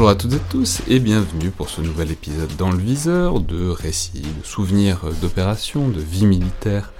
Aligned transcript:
Bonjour 0.00 0.12
à 0.12 0.14
toutes 0.14 0.32
et 0.32 0.40
tous 0.48 0.80
et 0.88 0.98
bienvenue 0.98 1.50
pour 1.50 1.68
ce 1.68 1.82
nouvel 1.82 2.10
épisode 2.10 2.56
dans 2.56 2.70
le 2.70 2.78
viseur 2.78 3.38
de 3.38 3.68
récits, 3.68 4.22
de 4.22 4.46
souvenirs 4.46 5.04
d'opérations, 5.20 5.88
de 5.88 6.00
vie 6.00 6.24
militaire. 6.24 6.94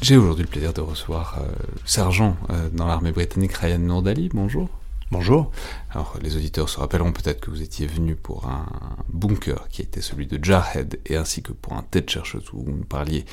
J'ai 0.00 0.16
aujourd'hui 0.16 0.44
le 0.44 0.48
plaisir 0.48 0.72
de 0.72 0.80
recevoir 0.80 1.40
euh, 1.40 1.52
sergent 1.84 2.38
euh, 2.48 2.70
dans 2.72 2.86
l'armée 2.86 3.12
britannique 3.12 3.52
Ryan 3.52 3.80
Nourdali. 3.80 4.30
Bonjour. 4.32 4.70
Bonjour. 5.10 5.50
Alors 5.90 6.16
les 6.22 6.34
auditeurs 6.34 6.70
se 6.70 6.80
rappelleront 6.80 7.12
peut-être 7.12 7.38
que 7.38 7.50
vous 7.50 7.60
étiez 7.60 7.86
venu 7.86 8.16
pour 8.16 8.46
un 8.46 8.64
bunker 9.10 9.68
qui 9.68 9.82
était 9.82 10.00
celui 10.00 10.26
de 10.26 10.42
Jarhead 10.42 11.00
et 11.04 11.16
ainsi 11.16 11.42
que 11.42 11.52
pour 11.52 11.74
un 11.74 11.82
tête 11.82 12.08
chercheuse 12.08 12.44
où 12.54 12.64
vous 12.64 12.72
nous 12.72 12.86
parliez 12.86 13.26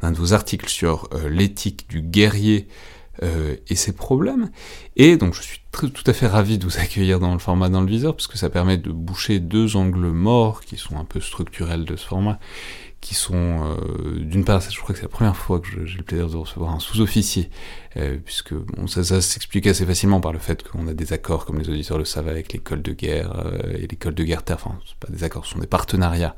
d'un 0.00 0.12
de 0.12 0.16
vos 0.16 0.32
articles 0.32 0.70
sur 0.70 1.10
euh, 1.12 1.28
l'éthique 1.28 1.90
du 1.90 2.00
guerrier 2.00 2.68
euh, 3.22 3.56
et 3.68 3.76
ses 3.76 3.92
problèmes. 3.92 4.50
Et 4.96 5.16
donc 5.16 5.34
je 5.34 5.42
suis 5.42 5.60
tout 5.70 5.90
à 6.06 6.12
fait 6.12 6.26
ravi 6.26 6.58
de 6.58 6.64
vous 6.64 6.78
accueillir 6.78 7.20
dans 7.20 7.32
le 7.32 7.38
format 7.38 7.68
dans 7.68 7.80
le 7.80 7.88
viseur, 7.88 8.14
parce 8.14 8.26
que 8.26 8.38
ça 8.38 8.50
permet 8.50 8.78
de 8.78 8.90
boucher 8.90 9.40
deux 9.40 9.76
angles 9.76 10.08
morts 10.08 10.62
qui 10.62 10.76
sont 10.76 10.96
un 10.98 11.04
peu 11.04 11.20
structurels 11.20 11.84
de 11.84 11.96
ce 11.96 12.06
format, 12.06 12.38
qui 13.06 13.14
sont 13.14 13.76
euh, 13.78 14.18
d'une 14.18 14.44
part, 14.44 14.60
je 14.60 14.80
crois 14.80 14.92
que 14.92 14.98
c'est 14.98 15.04
la 15.04 15.08
première 15.08 15.36
fois 15.36 15.60
que 15.60 15.68
j'ai 15.86 15.96
le 15.96 16.02
plaisir 16.02 16.28
de 16.28 16.36
recevoir 16.36 16.74
un 16.74 16.80
sous-officier, 16.80 17.50
euh, 17.96 18.18
puisque 18.24 18.52
ça, 18.88 19.20
s'explique 19.20 19.68
assez 19.68 19.86
facilement 19.86 20.20
par 20.20 20.32
le 20.32 20.40
fait 20.40 20.66
qu'on 20.66 20.88
a 20.88 20.92
des 20.92 21.12
accords, 21.12 21.46
comme 21.46 21.60
les 21.60 21.68
auditeurs 21.68 21.98
le 21.98 22.04
savent, 22.04 22.26
avec 22.26 22.52
l'école 22.52 22.82
de 22.82 22.90
guerre 22.90 23.44
euh, 23.46 23.78
et 23.78 23.86
l'école 23.86 24.14
de 24.16 24.24
guerre 24.24 24.42
terre, 24.42 24.56
enfin 24.56 24.76
c'est 24.84 24.96
pas 24.96 25.06
des 25.08 25.22
accords, 25.22 25.46
ce 25.46 25.52
sont 25.52 25.60
des 25.60 25.68
partenariats, 25.68 26.34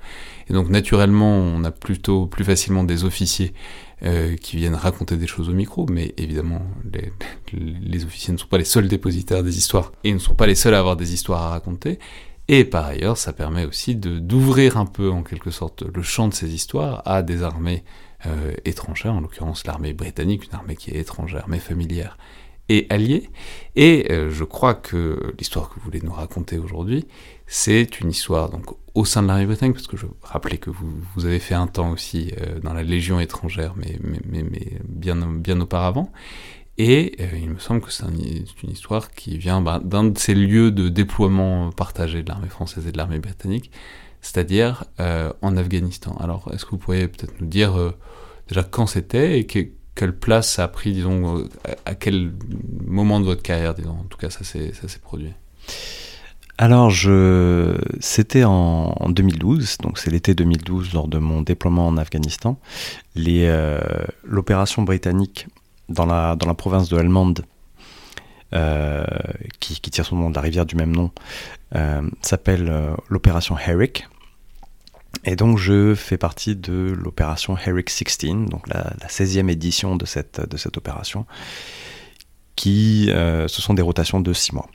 et 0.51 0.53
donc 0.53 0.69
naturellement 0.69 1.39
on 1.39 1.65
a 1.65 1.71
plutôt 1.71 2.27
plus 2.27 2.45
facilement 2.45 2.85
des 2.85 3.05
officiers 3.05 3.55
euh, 4.03 4.37
qui 4.37 4.59
viennent 4.59 4.75
raconter 4.75 5.17
des 5.17 5.27
choses 5.27 5.49
au 5.49 5.55
micro, 5.55 5.87
mais 5.89 6.13
évidemment, 6.19 6.61
les, 6.93 7.13
les, 7.59 8.05
officiers 8.05 8.35
ne 8.35 8.39
sont 8.39 8.47
pas 8.47 8.59
les 8.59 8.65
seuls 8.65 8.89
dépositaires 8.89 9.43
des 9.43 9.57
histoires, 9.57 9.93
et 10.05 10.13
ne 10.13 10.19
sont 10.19 10.35
pas 10.35 10.47
les 10.47 10.55
seuls 10.55 10.75
à 10.75 10.81
avoir 10.81 10.97
des 10.97 11.15
histoires 11.15 11.45
à 11.45 11.49
raconter, 11.49 11.99
et 12.49 12.65
par 12.65 12.87
ailleurs, 12.87 13.19
ça 13.19 13.33
permet 13.33 13.67
aussi 13.67 13.95
d'ouvrir 13.95 14.79
un 14.79 14.87
peu, 14.87 15.11
en 15.11 15.23
quelque 15.23 15.51
sorte, 15.51 15.83
le 15.83 16.03
champ 16.03 16.29
de 16.29 16.35
ces 16.35 16.55
histoires 16.55 17.03
à 17.05 17.23
des 17.23 17.43
armées 17.43 17.85
euh, 18.27 18.53
étrangères, 18.65 19.13
en 19.13 19.21
l'occurrence 19.21 19.67
l'armée 19.67 19.93
britannique, 19.93 20.47
une 20.47 20.55
armée 20.55 20.75
qui 20.75 20.91
est 20.91 20.99
étrangère, 20.99 21.45
mais 21.47 21.59
familière 21.59 22.17
et 22.71 22.87
alliée, 22.91 23.31
et 23.77 24.13
euh, 24.13 24.31
je 24.31 24.45
crois 24.45 24.75
que 24.75 25.35
l'histoire 25.39 25.71
que 25.71 25.77
vous 25.77 25.81
voulez 25.83 26.01
nous 26.03 26.13
raconter 26.13 26.59
aujourd'hui, 26.59 27.07
c'est 27.47 28.01
une 28.01 28.11
histoire 28.11 28.51
donc 28.51 28.67
au 28.95 29.05
sein 29.05 29.23
de 29.23 29.29
l'armée 29.29 29.47
britannique, 29.47 29.77
parce 29.77 29.87
que 29.87 29.97
je 29.97 30.07
rappelais 30.23 30.59
que 30.59 30.69
vous, 30.69 30.93
vous 31.15 31.25
avez 31.25 31.39
fait 31.39 31.55
un 31.55 31.67
temps 31.67 31.91
aussi 31.93 32.33
euh, 32.41 32.61
dans 32.61 32.75
la 32.75 32.83
Légion 32.83 33.21
étrangère, 33.21 33.75
mais, 33.77 33.99
bien 34.85 35.61
auparavant. 35.61 36.11
Et 36.79 37.17
euh, 37.21 37.27
il 37.37 37.51
me 37.51 37.59
semble 37.59 37.81
que 37.81 37.91
c'est 37.91 38.05
un, 38.05 38.13
une 38.63 38.71
histoire 38.71 39.11
qui 39.11 39.37
vient 39.37 39.61
bah, 39.61 39.81
d'un 39.85 40.05
de 40.05 40.19
ces 40.19 40.35
lieux 40.35 40.71
de 40.71 40.89
déploiement 40.89 41.71
partagé 41.73 42.23
de 42.23 42.29
l'armée 42.29 42.49
française 42.49 42.87
et 42.87 42.93
de 42.93 42.97
l'armée 42.97 43.19
britannique, 43.19 43.73
c'est-à-dire 44.21 44.85
euh, 45.01 45.33
en 45.43 45.57
Afghanistan. 45.57 46.17
Alors, 46.21 46.49
est-ce 46.55 46.65
que 46.65 46.71
vous 46.71 46.79
pourriez 46.79 47.09
peut-être 47.09 47.41
nous 47.41 47.49
dire 47.49 47.77
euh, 47.77 47.91
déjà 48.47 48.63
quand 48.63 48.87
c'était 48.87 49.41
et 49.41 49.47
que, 49.47 49.59
quelle 49.97 50.17
place 50.17 50.53
ça 50.53 50.65
a 50.65 50.69
pris, 50.69 50.93
disons, 50.93 51.45
à, 51.85 51.97
quel 51.97 52.33
moment 52.87 53.19
de 53.19 53.25
votre 53.25 53.43
carrière, 53.43 53.75
disons, 53.75 53.99
en 53.99 54.05
tout 54.05 54.17
cas, 54.17 54.31
ça 54.31 54.45
s'est 54.45 54.73
produit? 55.03 55.33
Alors, 56.57 56.93
c'était 57.99 58.45
en... 58.45 58.95
en 58.97 59.09
2012, 59.09 59.79
donc 59.79 59.99
c'est 59.99 60.13
l'été 60.13 60.35
2012 60.35 60.93
lors 60.93 61.09
de 61.09 61.19
mon 61.19 61.43
déploiement 61.43 61.89
en 61.89 61.97
Afghanistan. 61.97 62.61
Euh, 63.17 63.81
l'opération 64.25 64.83
britannique 64.83 65.49
dans 65.89 66.07
la, 66.07 66.37
dans 66.37 66.47
la 66.47 66.55
province 66.55 66.89
de 66.89 66.99
Helmand, 66.99 67.35
euh, 68.55 69.05
qui, 69.61 69.81
qui, 69.81 69.91
tire 69.91 70.07
son 70.07 70.17
nom 70.17 70.31
de 70.31 70.35
la 70.35 70.41
rivière 70.41 70.67
du 70.67 70.77
même 70.77 70.95
nom, 70.95 71.11
euh, 71.75 72.03
s'appelle 72.23 72.69
euh, 72.71 72.95
l'opération 73.09 73.59
Herrick. 73.59 74.09
Et 75.25 75.37
donc 75.37 75.59
je 75.59 75.95
fais 75.95 76.17
partie 76.17 76.55
de 76.55 76.95
l'opération 76.97 77.57
Herrick 77.57 77.91
16, 77.91 78.49
donc 78.49 78.69
la, 78.69 78.93
la 79.01 79.09
16e 79.09 79.51
édition 79.51 79.97
de 79.97 80.07
cette, 80.07 80.49
de 80.49 80.57
cette 80.57 80.77
opération, 80.77 81.27
qui 82.57 83.07
ce 83.09 83.47
sont 83.49 83.75
des 83.75 83.83
rotations 83.83 84.21
de 84.21 84.33
6 84.33 84.53
mois. 84.53 84.69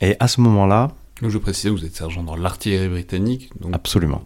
Et 0.00 0.16
à 0.18 0.28
ce 0.28 0.40
moment-là, 0.40 0.90
donc 1.22 1.30
je 1.30 1.38
précise, 1.38 1.70
vous 1.70 1.84
êtes 1.84 1.94
sergent 1.94 2.24
dans 2.24 2.34
l'artillerie 2.34 2.88
britannique. 2.88 3.50
Donc 3.60 3.72
Absolument. 3.74 4.24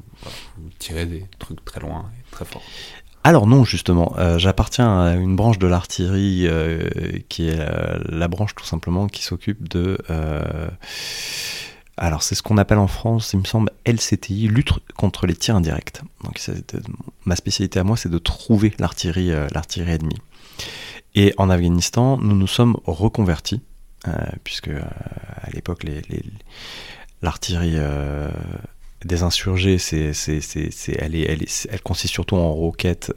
Vous 0.57 0.71
tirez 0.79 1.05
des 1.05 1.27
trucs 1.39 1.63
très 1.65 1.81
loin 1.81 2.11
et 2.19 2.31
très 2.31 2.47
fort. 2.47 2.63
Alors 3.27 3.49
non, 3.49 3.65
justement, 3.65 4.15
euh, 4.19 4.39
j'appartiens 4.39 5.01
à 5.01 5.15
une 5.15 5.35
branche 5.35 5.59
de 5.59 5.67
l'artillerie 5.67 6.47
euh, 6.47 6.89
qui 7.29 7.49
est 7.49 7.59
la 8.09 8.29
branche 8.29 8.55
tout 8.55 8.65
simplement 8.65 9.09
qui 9.09 9.25
s'occupe 9.25 9.69
de... 9.69 9.99
Euh, 10.11 10.69
alors 11.97 12.23
c'est 12.23 12.37
ce 12.37 12.45
qu'on 12.45 12.57
appelle 12.57 12.79
en 12.79 12.87
France, 12.87 13.33
il 13.33 13.41
me 13.41 13.45
semble, 13.45 13.73
LCTI, 13.85 14.47
lutte 14.47 14.71
contre 14.97 15.27
les 15.27 15.35
tirs 15.35 15.57
indirects. 15.57 16.03
Donc 16.23 16.41
ma 17.25 17.35
spécialité 17.35 17.81
à 17.81 17.83
moi, 17.83 17.97
c'est 17.97 18.11
de 18.11 18.19
trouver 18.19 18.73
l'artillerie, 18.79 19.31
ennemie. 19.31 20.21
Et 21.17 21.35
en 21.37 21.51
Afghanistan, 21.51 22.19
nous 22.19 22.37
nous 22.37 22.47
sommes 22.47 22.77
reconvertis 22.85 23.61
puisque 24.45 24.69
à 24.69 25.51
l'époque 25.53 25.85
l'artillerie 27.23 27.77
des 29.07 29.23
insurgés, 29.23 29.79
c'est, 29.79 30.13
elle, 30.99 31.15
elle, 31.15 31.43
est, 31.43 31.69
elle 31.71 31.81
consiste 31.83 32.13
surtout 32.13 32.37
en 32.37 32.53
roquettes 32.53 33.13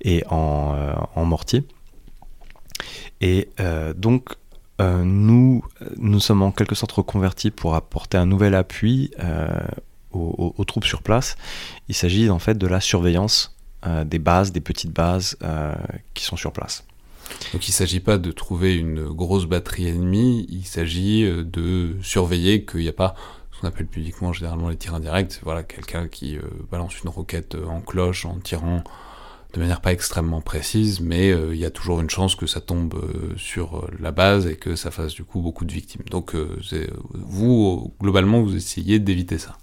et 0.00 0.22
en, 0.28 0.94
en 1.14 1.24
mortier. 1.24 1.64
Et 3.20 3.48
donc 3.96 4.34
euh, 4.80 5.02
nous, 5.04 5.64
nous 5.96 6.20
sommes 6.20 6.42
en 6.42 6.52
quelque 6.52 6.74
sorte 6.74 6.92
reconvertis 6.92 7.50
pour 7.50 7.74
apporter 7.74 8.16
un 8.16 8.26
nouvel 8.26 8.54
appui 8.54 9.10
euh, 9.18 9.48
aux, 10.12 10.64
troupes 10.64 10.84
sur 10.84 11.02
place. 11.02 11.36
Il 11.88 11.94
s'agit 11.94 12.30
en 12.30 12.38
fait 12.38 12.56
de 12.56 12.66
la 12.66 12.80
surveillance 12.80 13.56
euh, 13.86 14.04
des 14.04 14.18
bases, 14.18 14.52
des 14.52 14.60
petites 14.60 14.92
bases 14.92 15.36
qui 16.14 16.24
sont 16.24 16.36
sur 16.36 16.52
place. 16.52 16.84
Donc 17.52 17.66
il 17.68 17.70
ne 17.70 17.74
s'agit 17.74 18.00
pas 18.00 18.18
de 18.18 18.30
trouver 18.32 18.74
une 18.74 19.06
grosse 19.08 19.46
batterie 19.46 19.88
ennemie, 19.88 20.46
il 20.48 20.64
s'agit 20.64 21.24
euh, 21.24 21.44
de 21.44 21.96
surveiller 22.02 22.64
qu'il 22.64 22.80
n'y 22.80 22.88
a 22.88 22.92
pas 22.92 23.14
appelle 23.66 23.86
publiquement 23.86 24.32
généralement 24.32 24.68
les 24.68 24.76
tirs 24.76 24.94
indirects, 24.94 25.40
voilà, 25.42 25.62
quelqu'un 25.62 26.08
qui 26.08 26.36
euh, 26.36 26.42
balance 26.70 27.00
une 27.02 27.10
roquette 27.10 27.54
euh, 27.54 27.66
en 27.66 27.80
cloche 27.80 28.24
en 28.24 28.38
tirant 28.38 28.82
de 29.54 29.60
manière 29.60 29.80
pas 29.80 29.92
extrêmement 29.92 30.42
précise, 30.42 31.00
mais 31.00 31.30
euh, 31.30 31.54
il 31.54 31.60
y 31.60 31.64
a 31.64 31.70
toujours 31.70 32.00
une 32.00 32.10
chance 32.10 32.34
que 32.34 32.46
ça 32.46 32.60
tombe 32.60 32.94
euh, 32.94 33.34
sur 33.36 33.88
la 33.98 34.12
base 34.12 34.46
et 34.46 34.56
que 34.56 34.76
ça 34.76 34.90
fasse 34.90 35.14
du 35.14 35.24
coup 35.24 35.40
beaucoup 35.40 35.64
de 35.64 35.72
victimes. 35.72 36.02
Donc 36.10 36.34
euh, 36.34 36.58
vous, 37.14 37.94
globalement, 38.00 38.42
vous 38.42 38.54
essayez 38.54 38.98
d'éviter 38.98 39.38
ça. 39.38 39.56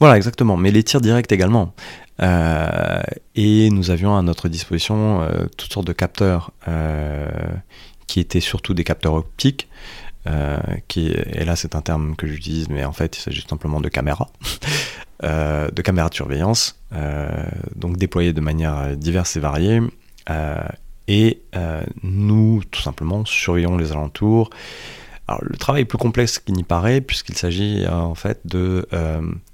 Voilà, 0.00 0.16
exactement. 0.16 0.56
Mais 0.56 0.70
les 0.70 0.82
tirs 0.82 1.00
directs 1.00 1.32
également. 1.32 1.74
Euh, 2.22 3.02
et 3.34 3.70
nous 3.70 3.90
avions 3.90 4.16
à 4.16 4.22
notre 4.22 4.48
disposition 4.48 5.22
euh, 5.22 5.46
toutes 5.56 5.72
sortes 5.72 5.86
de 5.86 5.92
capteurs 5.92 6.52
euh, 6.68 7.28
qui 8.06 8.20
étaient 8.20 8.40
surtout 8.40 8.74
des 8.74 8.84
capteurs 8.84 9.14
optiques 9.14 9.68
qui 10.88 11.08
et 11.08 11.44
là 11.44 11.56
c'est 11.56 11.74
un 11.74 11.80
terme 11.80 12.16
que 12.16 12.26
j'utilise, 12.26 12.68
mais 12.68 12.84
en 12.84 12.92
fait 12.92 13.16
il 13.16 13.20
s'agit 13.20 13.44
simplement 13.48 13.80
de 13.80 13.88
caméras, 13.88 14.28
de 15.22 15.82
caméras 15.82 16.08
de 16.08 16.14
surveillance, 16.14 16.80
donc 17.74 17.96
déployées 17.96 18.32
de 18.32 18.40
manière 18.40 18.96
diverse 18.96 19.36
et 19.36 19.40
variée, 19.40 19.80
et 21.08 21.42
nous 22.02 22.62
tout 22.70 22.82
simplement 22.82 23.24
surveillons 23.24 23.76
les 23.76 23.92
alentours. 23.92 24.50
Alors, 25.28 25.40
le 25.42 25.56
travail 25.56 25.82
est 25.82 25.86
plus 25.86 25.98
complexe 25.98 26.38
qu'il 26.38 26.54
n'y 26.54 26.62
paraît, 26.62 27.00
puisqu'il 27.00 27.36
s'agit 27.36 27.86
en 27.88 28.14
fait 28.14 28.40
de 28.44 28.86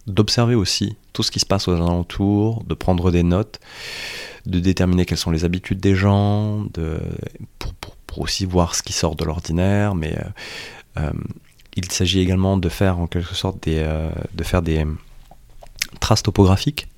d'observer 0.07 0.55
aussi 0.55 0.97
tout 1.13 1.23
ce 1.23 1.31
qui 1.31 1.41
se 1.41 1.47
passe 1.47 1.69
aux 1.69 1.75
alentours, 1.75 2.65
de 2.65 2.75
prendre 2.75 3.11
des 3.11 3.23
notes, 3.23 3.61
de 4.47 4.59
déterminer 4.59 5.05
quelles 5.05 5.19
sont 5.19 5.31
les 5.31 5.45
habitudes 5.45 5.81
des 5.81 5.95
gens, 5.95 6.65
de, 6.75 6.99
pour, 7.59 7.73
aussi 8.19 8.45
voir 8.45 8.75
ce 8.75 8.83
qui 8.83 8.93
sort 8.93 9.17
de 9.17 9.25
l'ordinaire, 9.25 9.95
mais 9.95 10.15
euh, 10.17 11.01
euh, 11.01 11.13
il 11.77 11.91
s'agit 11.91 12.21
également 12.21 12.57
de 12.57 12.69
faire 12.69 12.99
en 12.99 13.07
quelque 13.07 13.35
sorte 13.35 13.63
des, 13.65 13.79
euh, 13.79 14.11
de 14.35 14.45
faire 14.45 14.63
des 14.63 14.87
traces 16.01 16.23
topographiques 16.23 16.89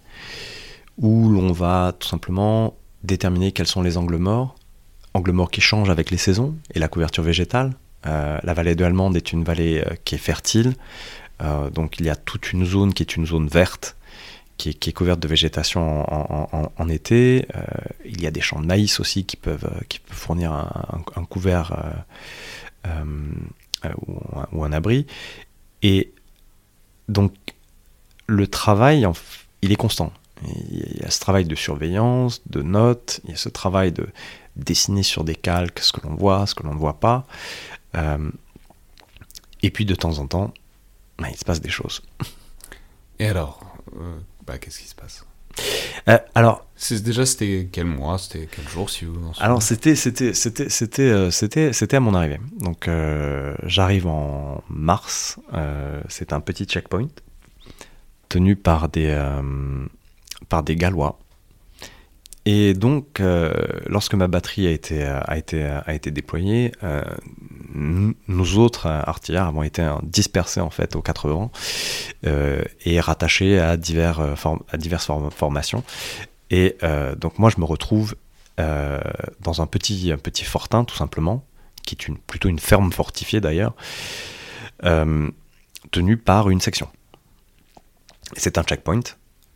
où 0.99 1.29
l'on 1.29 1.53
va 1.53 1.93
tout 1.99 2.09
simplement 2.09 2.75
déterminer 3.03 3.53
quels 3.53 3.67
sont 3.67 3.83
les 3.83 3.97
angles 3.97 4.17
morts, 4.17 4.55
angles 5.13 5.33
morts 5.33 5.51
qui 5.51 5.61
changent 5.61 5.91
avec 5.91 6.11
les 6.11 6.17
saisons 6.17 6.55
et 6.73 6.79
la 6.79 6.89
couverture 6.89 7.25
végétale. 7.25 7.75
la 8.05 8.55
vallée 8.55 8.75
de 8.75 8.85
Allemande 8.85 9.17
est 9.17 9.33
une 9.33 9.45
vallée 9.45 9.85
qui 10.05 10.15
est 10.15 10.19
fertile, 10.19 10.75
donc 11.73 11.99
il 11.99 12.07
y 12.07 12.11
a 12.11 12.17
toute 12.17 12.53
une 12.53 12.65
zone 12.65 12.95
qui 12.95 13.03
est 13.03 13.17
une 13.17 13.27
zone 13.27 13.49
verte 13.49 13.97
qui 14.57 14.71
est, 14.71 14.93
couverte 14.93 15.21
de 15.21 15.29
végétation 15.29 16.05
en, 16.11 16.89
été. 16.89 17.47
Euh, 17.55 17.63
il 18.05 18.23
y 18.23 18.27
a 18.27 18.31
des 18.31 18.41
champs 18.41 18.61
de 18.61 18.67
maïs 18.67 19.01
aussi 19.01 19.25
qui 19.25 19.37
peuvent, 19.37 19.65
euh, 19.65 19.81
qui 19.89 19.99
peuvent 19.99 20.17
fournir 20.17 20.53
un, 20.53 21.25
couvert 21.25 21.95
euh, 22.87 23.05
ou, 24.53 24.65
un, 24.65 24.73
abri. 24.73 25.07
Et 25.83 26.13
donc, 27.09 27.35
le 28.27 28.47
travail, 28.47 29.07
il 29.63 29.73
est 29.73 29.77
constant. 29.77 30.13
Il 30.47 30.99
y 31.01 31.05
a 31.05 31.11
ce 31.11 31.21
travail 31.21 31.45
de 31.45 31.55
surveillance, 31.55 32.43
de 32.47 32.63
notes, 32.63 33.21
il 33.25 33.31
y 33.31 33.35
a 33.35 33.37
ce 33.37 33.49
travail 33.49 33.93
de 33.93 34.07
dessiner 34.57 35.03
sur 35.03 35.25
des 35.25 35.35
calques 35.35 35.81
ce 35.81 35.93
que 35.93 36.07
l'on 36.07 36.15
voit, 36.15 36.47
ce 36.47 36.55
que 36.55 36.63
l'on 36.63 36.75
ne 36.75 36.79
voit 36.79 37.01
pas. 37.01 37.27
et 39.63 39.71
puis 39.71 39.85
de 39.85 39.95
temps 39.95 40.19
en 40.19 40.27
temps, 40.27 40.55
ben, 41.19 41.29
il 41.29 41.37
se 41.37 41.45
passe 41.45 41.61
des 41.61 41.71
choses. 41.71 42.03
Et 43.19 43.27
alors, 43.27 43.61
bah, 44.47 44.59
qu'est-ce 44.59 44.81
qui 44.81 44.89
se 44.89 44.95
passe? 44.95 45.25
Euh, 46.09 46.19
alors, 46.35 46.67
déjà 46.91 47.25
c'était 47.25 47.69
quel 47.71 47.87
mois, 47.87 48.19
c'était 48.19 48.49
quel 48.51 48.69
jour 48.69 48.91
si 48.91 49.05
vous 49.05 49.33
Alors 49.39 49.63
c'était 49.63 49.95
c'était 49.95 50.35
c'était 50.35 50.69
c'était 50.69 51.03
euh, 51.03 51.31
c'était 51.31 51.73
c'était 51.73 51.97
à 51.97 52.01
mon 52.01 52.15
arrivée. 52.15 52.41
Donc 52.59 52.89
euh, 52.89 53.55
j'arrive 53.63 54.07
en 54.07 54.63
mars. 54.69 55.39
c'est 56.09 56.33
un 56.33 56.41
petit 56.41 56.65
checkpoint 56.65 57.09
tenu 58.29 58.57
par 58.57 58.89
des 58.89 59.17
par 60.49 60.63
des 60.63 60.77
Gallois 60.77 61.19
et 62.47 62.75
donc, 62.75 63.21
euh, 63.21 63.55
lorsque 63.87 64.15
ma 64.15 64.29
batterie 64.29 64.67
a 64.67 64.71
été, 64.71 65.03
a 65.03 65.37
été, 65.39 65.63
a 65.63 65.95
été 65.95 66.11
déployée, 66.11 66.73
euh, 66.83 67.03
nous 67.75 68.59
autres 68.59 68.87
artilleurs 68.87 69.47
avons 69.47 69.63
été 69.63 69.89
dispersés 70.03 70.61
en 70.61 70.71
fait 70.71 70.95
aux 70.95 71.03
quatre 71.03 71.29
vents 71.29 71.51
euh, 72.27 72.63
et 72.85 73.01
rattachés 73.01 73.59
à, 73.59 73.77
divers, 73.77 74.21
à 74.71 74.77
diverses 74.77 75.11
formations. 75.35 75.83
Et 76.51 76.77
donc 77.19 77.39
moi, 77.39 77.51
je 77.51 77.59
me 77.59 77.65
retrouve 77.65 78.15
dans 78.59 79.63
un 79.63 79.67
petit, 79.67 80.13
petit 80.23 80.45
fortin, 80.45 80.85
tout 80.85 80.95
simplement, 80.95 81.45
qui 81.85 81.95
est 81.95 82.07
une, 82.07 82.19
plutôt 82.19 82.49
une 82.49 82.61
ferme 82.61 82.93
fortifiée 82.93 83.41
d'ailleurs, 83.41 83.75
tenue 85.91 86.17
par 86.19 86.51
une 86.51 86.61
section. 86.61 86.89
C'est 88.37 88.59
un 88.59 88.63
checkpoint, 88.63 89.01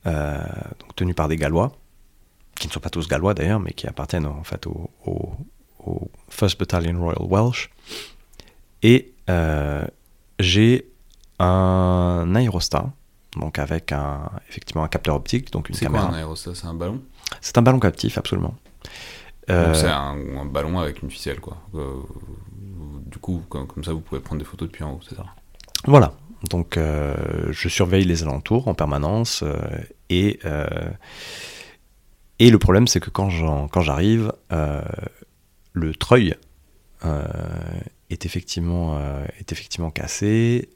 donc 0.05 0.97
tenu 0.97 1.15
par 1.15 1.29
des 1.29 1.37
Gallois 1.37 1.73
qui 2.59 2.67
ne 2.69 2.73
sont 2.73 2.81
pas 2.81 2.91
tous 2.91 3.09
gallois 3.09 3.35
d'ailleurs, 3.35 3.61
mais 3.61 3.73
qui 3.73 3.87
appartiennent 3.87 4.27
en 4.27 4.45
fait 4.45 4.67
au, 4.67 4.91
au, 5.07 6.11
First 6.29 6.59
Battalion 6.59 7.01
Royal 7.01 7.23
Welsh. 7.29 7.71
Et 8.83 9.15
euh, 9.31 9.85
j'ai 10.39 10.91
un 11.39 12.33
aérostat, 12.35 12.93
donc 13.37 13.59
avec 13.59 13.93
un, 13.93 14.31
effectivement 14.49 14.85
un 14.85 14.89
capteur 14.89 15.15
optique, 15.15 15.51
donc 15.51 15.69
une 15.69 15.77
caméra. 15.77 16.03
C'est 16.03 16.09
quoi 16.09 16.17
un 16.17 16.19
aérostat? 16.19 16.55
C'est 16.55 16.67
un 16.67 16.75
ballon? 16.75 17.03
C'est 17.41 17.57
un 17.59 17.63
ballon 17.63 17.81
captif, 17.81 18.19
absolument. 18.19 18.55
Euh, 19.51 19.73
c'est 19.73 19.89
un, 19.89 20.45
ballon 20.45 20.79
avec 20.79 21.03
une 21.03 21.11
ficelle, 21.11 21.41
quoi. 21.41 21.57
Euh, 21.75 21.95
du 23.07 23.19
coup, 23.19 23.43
comme, 23.49 23.83
ça, 23.83 23.93
vous 23.93 24.01
pouvez 24.01 24.21
prendre 24.21 24.41
des 24.41 24.45
photos 24.45 24.69
depuis 24.69 24.85
en 24.85 24.93
haut, 24.93 25.01
c'est 25.09 25.15
ça? 25.17 25.25
Voilà. 25.87 26.13
Donc, 26.51 26.79
je 26.79 27.69
surveille 27.69 28.05
les 28.05 28.23
alentours 28.23 28.69
en 28.69 28.75
permanence 28.75 29.43
et 30.11 30.39
et 32.39 32.51
le 32.51 32.59
problème, 32.59 32.87
c'est 32.87 33.01
que 33.01 33.11
quand 33.11 33.31
j'arrive, 33.81 34.33
euh, 34.53 34.83
le 35.73 35.95
treuil 35.95 36.37
euh, 37.05 37.25
est, 38.11 38.27
effectivement, 38.27 38.97
euh, 38.99 39.25
est 39.41 39.51
effectivement 39.51 39.91
cassé. 39.91 40.69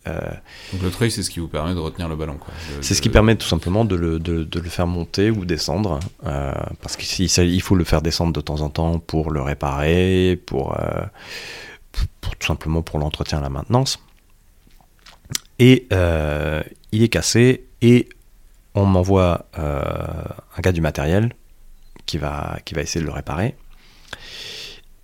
Donc 0.72 0.82
le 0.82 0.90
treuil, 0.90 1.12
c'est 1.12 1.22
ce 1.22 1.30
qui 1.30 1.38
vous 1.38 1.46
permet 1.46 1.74
de 1.74 1.78
retenir 1.78 2.08
le 2.08 2.16
ballon 2.16 2.38
C'est 2.80 2.94
ce 2.94 3.02
qui 3.02 3.10
permet 3.10 3.36
tout 3.36 3.46
simplement 3.46 3.84
de 3.84 3.94
le, 3.94 4.18
de, 4.18 4.42
de 4.42 4.60
le 4.60 4.68
faire 4.68 4.88
monter 4.88 5.30
ou 5.30 5.44
descendre, 5.44 6.00
parce 6.20 6.96
qu'il 6.96 7.26
il 7.26 7.62
faut 7.62 7.76
le 7.76 7.84
faire 7.84 8.02
descendre 8.02 8.32
de 8.32 8.40
temps 8.40 8.60
en 8.60 8.68
temps 8.68 8.98
pour 8.98 9.30
le 9.30 9.40
réparer, 9.40 10.40
pour, 10.46 10.76
pour, 12.20 12.36
tout 12.36 12.46
simplement 12.46 12.82
pour 12.82 12.98
l'entretien 12.98 13.38
et 13.38 13.42
la 13.42 13.50
maintenance. 13.50 14.00
Et 15.60 15.86
il 16.90 17.02
est 17.02 17.08
cassé 17.08 17.66
et 17.82 18.08
on 18.74 18.84
m'envoie 18.84 19.46
un 19.54 20.60
gars 20.60 20.72
du 20.72 20.80
matériel 20.80 21.32
qui 22.06 22.18
va, 22.18 22.58
qui 22.64 22.74
va 22.74 22.82
essayer 22.82 23.00
de 23.00 23.06
le 23.06 23.12
réparer, 23.12 23.56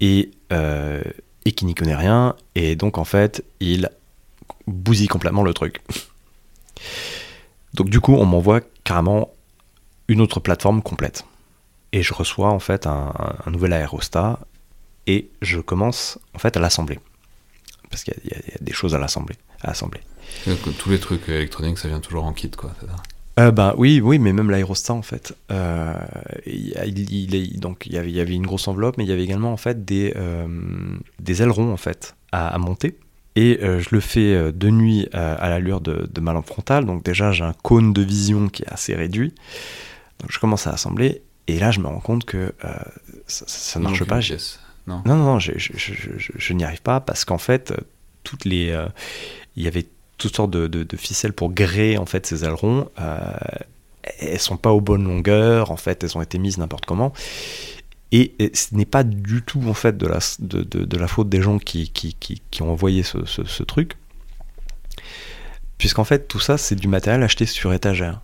et, 0.01 0.31
euh, 0.53 1.03
et 1.45 1.53
qui 1.53 1.65
n'y 1.65 1.75
connaît 1.75 1.97
rien, 1.97 2.37
et 2.55 2.77
donc 2.77 2.99
en 2.99 3.05
fait, 3.05 3.45
il 3.61 3.91
bousille 4.67 5.09
complètement 5.09 5.43
le 5.43 5.55
truc. 5.55 5.83
Donc 7.75 7.91
du 7.91 8.01
coup, 8.01 8.15
on 8.15 8.25
m'envoie 8.25 8.61
carrément 8.83 9.31
une 10.09 10.21
autre 10.21 10.41
plateforme 10.41 10.83
complète. 10.83 11.25
Et 11.93 12.03
je 12.03 12.15
reçois 12.15 12.51
en 12.51 12.59
fait 12.59 12.87
un, 12.87 13.13
nouvel 13.47 13.73
aérostat, 13.73 14.41
et 15.07 15.31
je 15.43 15.61
commence 15.61 16.19
en 16.35 16.39
fait 16.39 16.57
à 16.57 16.61
l'assembler. 16.61 16.99
Parce 17.91 18.05
qu'il 18.05 18.15
y, 18.25 18.35
a 18.35 18.59
des 18.61 18.73
choses 18.73 18.95
à 18.95 18.99
l'assembler. 18.99 19.37
À 19.63 19.71
assembler. 19.71 20.01
Tous 20.79 20.91
les 20.91 21.01
trucs 21.01 21.29
électroniques, 21.29 21.79
ça 21.79 21.89
vient 21.89 22.01
toujours 22.01 22.25
en 22.25 22.33
kit, 22.33 22.51
quoi. 22.51 22.73
Euh, 23.39 23.53
bah, 23.53 23.75
oui, 23.77 24.01
oui, 24.03 24.19
mais 24.19 24.33
même 24.33 24.51
l'aérostat 24.51 24.95
en 24.95 25.03
fait. 25.03 25.35
Euh, 25.53 25.95
il, 26.47 27.61
donc 27.61 27.87
il 27.87 27.93
y, 27.93 27.99
avait, 27.99 28.11
il 28.11 28.17
y 28.17 28.21
avait 28.21 28.35
une 28.35 28.47
grosse 28.47 28.67
enveloppe, 28.67 28.99
mais 28.99 29.05
il 29.05 29.09
y 29.09 29.13
avait 29.13 29.23
également 29.23 29.53
en 29.53 29.57
fait 29.57 29.85
des, 29.85 30.13
euh, 30.17 30.49
des 31.21 31.43
ailerons 31.43 31.73
en 31.73 31.77
fait 31.77 32.17
à, 32.33 32.57
monter. 32.59 32.99
Et 33.37 33.61
je 33.63 33.89
le 33.93 34.01
fais 34.01 34.53
de 34.53 34.69
nuit 34.69 35.09
à 35.13 35.49
l'allure 35.49 35.81
de, 35.81 36.09
de 36.13 36.21
ma 36.21 36.33
lampe 36.33 36.49
frontale. 36.49 36.85
Donc 36.85 37.05
déjà 37.05 37.31
j'ai 37.31 37.45
un 37.45 37.53
cône 37.53 37.93
de 37.93 38.03
vision 38.03 38.49
qui 38.49 38.65
est 38.65 38.69
assez 38.73 38.97
réduit. 38.97 39.33
Donc 40.19 40.33
je 40.33 40.41
commence 40.41 40.67
à 40.67 40.73
assembler 40.73 41.23
et 41.47 41.61
là 41.61 41.71
je 41.71 41.79
me 41.79 41.87
rends 41.87 42.01
compte 42.01 42.25
que 42.25 42.53
ça, 43.29 43.79
ne 43.79 43.85
marche 43.85 44.03
pas. 44.05 44.19
Non, 44.89 45.03
non, 45.07 45.17
non, 45.17 45.39
je, 45.39 45.53
je, 45.57 45.73
je, 45.77 46.11
je 46.17 46.53
n'y 46.53 46.65
arrive 46.65 46.83
pas 46.83 46.99
parce 46.99 47.25
qu'en 47.25 47.39
fait 47.39 47.73
toutes 48.25 48.45
les, 48.45 48.77
il 49.55 49.63
y 49.63 49.69
avait 49.69 49.87
toutes 50.19 50.37
sortes 50.37 50.51
de, 50.51 50.97
ficelles 50.97 51.33
pour 51.33 51.53
gréer 51.53 51.97
en 51.97 52.07
fait 52.07 52.27
ces 52.27 52.45
ailerons. 52.45 52.91
Euh, 53.01 53.19
elles 54.21 54.41
sont 54.41 54.57
pas 54.57 54.73
aux 54.73 54.81
bonnes 54.81 55.05
longueurs, 55.05 55.71
en 55.71 55.77
fait, 55.77 56.03
elles 56.03 56.17
ont 56.17 56.23
été 56.23 56.39
mises 56.39 56.59
n'importe 56.59 56.87
comment. 56.87 57.13
Et, 58.11 58.33
ce 58.55 58.75
n'est 58.75 58.87
pas 58.87 59.05
du 59.05 59.43
tout 59.43 59.63
en 59.67 59.75
fait 59.75 59.97
de 59.97 60.07
la, 60.07 60.19
de, 60.41 60.97
la 60.97 61.09
faute 61.09 61.29
des 61.29 61.43
gens 61.43 61.59
qui, 61.59 61.91
qui, 61.91 62.15
qui, 62.15 62.63
ont 62.63 62.73
envoyé 62.73 63.03
ce, 63.03 63.25
ce, 63.25 63.63
truc. 63.63 63.97
Puisqu'en 65.77 66.05
fait, 66.05 66.27
tout 66.27 66.41
ça, 66.41 66.59
c'est 66.59 66.75
du 66.75 66.89
matériel 66.89 67.23
acheté 67.23 67.45
sur 67.45 67.73
étagère. 67.73 68.21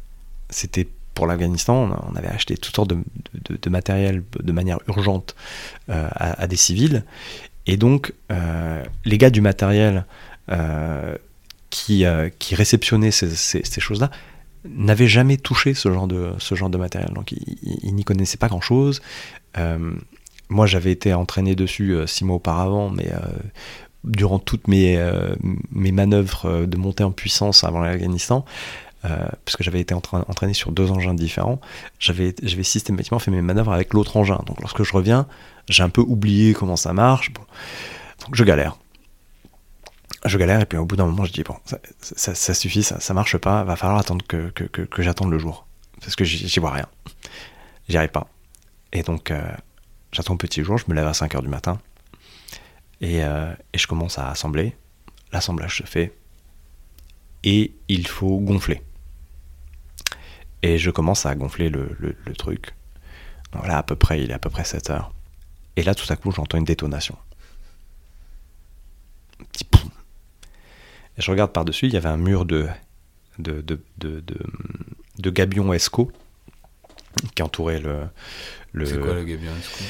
C'était 0.49 0.89
pour 1.15 1.27
l'Afghanistan, 1.27 1.97
on 2.11 2.17
avait 2.17 2.29
acheté 2.29 2.57
toutes 2.57 2.75
sortes 2.75 2.91
de, 2.91 3.71
matériel 3.71 4.25
de 4.43 4.53
manière 4.53 4.79
urgente 4.89 5.37
euh, 5.89 6.09
à, 6.13 6.47
des 6.47 6.57
civils. 6.57 7.05
Et 7.67 7.77
donc, 7.77 8.13
euh, 8.33 8.83
les 9.05 9.17
gars 9.17 9.31
du 9.31 9.41
matériel 9.41 10.07
euh, 10.51 11.17
qui, 11.75 12.05
euh, 12.05 12.31
qui 12.39 12.55
réceptionnait 12.55 13.11
ces, 13.11 13.81
choses-là 13.81 14.09
n'avait 14.65 15.09
jamais 15.09 15.37
touché 15.37 15.75
ce 15.75 15.93
genre 15.93 16.07
de, 16.07 16.79
matériel. 16.79 17.13
Donc 17.13 17.33
il, 17.33 17.95
n'y 17.95 18.05
connaissait 18.05 18.37
pas 18.37 18.47
grand-chose. 18.47 19.03
Euh, 19.59 19.93
moi 20.49 20.67
j'avais 20.67 20.93
été 20.93 21.13
entraîné 21.15 21.57
dessus 21.57 21.91
euh, 21.91 22.07
six 22.07 22.25
mois 22.25 22.37
auparavant, 22.37 22.91
mais 22.91 23.11
durant 24.05 24.39
toutes 24.39 24.69
mes, 24.69 24.97
manœuvres 25.73 26.65
de 26.65 26.77
montée 26.77 27.03
en 27.03 27.11
puissance 27.11 27.65
avant 27.65 27.81
l'Afghanistan, 27.81 28.45
puisque 29.45 29.65
j'avais 29.65 29.81
été 29.81 29.95
entraîné 29.95 30.55
sur 30.55 30.71
deux 30.71 30.93
engins 30.93 31.15
différents, 31.15 31.61
j'avais 31.99 32.35
systématiquement 32.63 33.19
fait 33.19 33.33
mes 33.33 33.43
manœuvres 33.43 33.73
avec 33.73 33.95
l'autre 33.95 34.17
engin. 34.17 34.41
Donc 34.47 34.61
lorsque 34.61 34.85
je 34.85 34.93
reviens, 34.93 35.27
j'ai 35.69 35.83
un 35.83 35.89
peu 35.89 36.03
oublié 36.03 36.55
comment 36.55 36.77
ça 36.77 36.93
marche. 36.93 37.33
donc 37.33 38.35
je 38.35 38.45
galère. 38.45 38.77
Je 40.25 40.39
galère 40.39 40.61
et 40.61 40.67
puis 40.67 40.79
au 40.79 40.87
bout 40.87 40.97
d'un 40.97 41.07
moment 41.07 41.25
je 41.25 41.33
dis 41.33 41.43
bon 41.43 41.57
ça, 42.01 42.55
suffit, 42.55 42.83
ça, 42.83 43.15
marche 43.15 43.37
pas, 43.37 43.65
va 43.65 43.77
falloir 43.77 43.99
attendre 43.99 44.25
que, 44.27 44.51
que, 44.51 45.03
j'attende 45.03 45.31
le 45.31 45.39
jour 45.39 45.67
parce 46.01 46.17
que 46.17 46.25
j'y 46.25 46.61
vois 46.61 46.73
rien, 46.73 46.87
j'y 47.89 47.97
arrive 47.97 48.11
pas. 48.11 48.29
Et 48.93 49.03
donc 49.03 49.31
euh, 49.31 49.43
j'attends 50.13 50.37
petit 50.37 50.63
jour, 50.63 50.79
je 50.79 50.85
me 50.89 50.95
lève 50.95 51.07
à 51.07 51.13
5h 51.13 51.43
du 51.43 51.49
matin 51.49 51.79
et, 53.01 53.25
euh, 53.25 53.53
et 53.73 53.79
je 53.79 53.87
commence 53.87 54.19
à 54.19 54.31
assembler, 54.31 54.77
l'assemblage 55.33 55.79
se 55.79 55.85
fait 55.85 56.15
et 57.45 57.75
il 57.89 58.07
faut 58.07 58.39
gonfler. 58.41 58.83
Et 60.63 60.79
je 60.79 60.91
commence 60.91 61.27
à 61.27 61.35
gonfler 61.35 61.69
le, 61.69 62.15
truc. 62.39 62.75
Voilà, 63.53 63.79
à 63.79 63.83
peu 63.83 63.97
près, 63.97 64.23
il 64.23 64.31
est 64.31 64.35
à 64.35 64.39
peu 64.39 64.49
près 64.49 64.65
7 64.65 64.91
heures. 64.91 65.13
Et 65.77 65.83
là, 65.83 65.95
tout 65.95 66.11
à 66.11 66.17
coup, 66.17 66.33
j'entends 66.33 66.57
une 66.57 66.65
détonation. 66.65 67.17
Et 71.19 71.23
je 71.23 71.31
regarde 71.31 71.53
par-dessus, 71.53 71.87
il 71.87 71.95
y 71.95 71.97
avait 71.97 72.09
un 72.09 72.17
mur 72.17 72.45
de, 72.45 72.67
de, 73.39 73.61
de, 73.61 73.81
de, 73.99 74.23
de, 75.19 75.31
gabion 75.31 75.73
esco 75.73 76.11
qui 77.35 77.43
entourait 77.43 77.81
le. 77.81 78.01
le... 78.73 78.87
C'est 78.87 79.01
quoi 79.01 79.15
le 79.15 79.25
gabion 79.25 79.53
esco? 79.59 79.85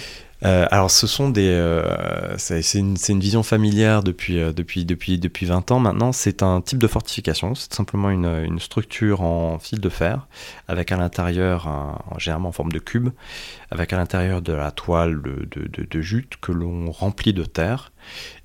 Euh, 0.44 0.66
alors, 0.70 0.90
ce 0.90 1.06
sont 1.06 1.30
des. 1.30 1.48
Euh, 1.48 2.36
c'est 2.36 2.60
une, 2.74 2.96
une, 3.08 3.20
vision 3.20 3.42
familière 3.42 4.02
depuis, 4.02 4.38
euh, 4.40 4.52
depuis, 4.52 4.84
depuis, 4.84 5.18
depuis 5.18 5.46
20 5.46 5.70
ans 5.70 5.78
maintenant. 5.78 6.12
C'est 6.12 6.42
un 6.42 6.60
type 6.60 6.78
de 6.78 6.86
fortification. 6.86 7.54
C'est 7.54 7.72
simplement 7.72 8.10
une, 8.10 8.26
une, 8.26 8.58
structure 8.58 9.22
en 9.22 9.58
fil 9.58 9.80
de 9.80 9.88
fer, 9.88 10.26
avec 10.68 10.92
à 10.92 10.96
l'intérieur, 10.96 11.98
généralement 12.18 12.50
en 12.50 12.52
forme 12.52 12.72
de 12.72 12.78
cube, 12.78 13.08
avec 13.70 13.92
à 13.94 13.96
l'intérieur 13.96 14.42
de 14.42 14.52
la 14.52 14.70
toile 14.70 15.22
de, 15.22 15.48
de, 15.50 15.84
de 15.84 16.00
jute 16.00 16.36
que 16.40 16.52
l'on 16.52 16.90
remplit 16.90 17.32
de 17.32 17.44
terre. 17.44 17.92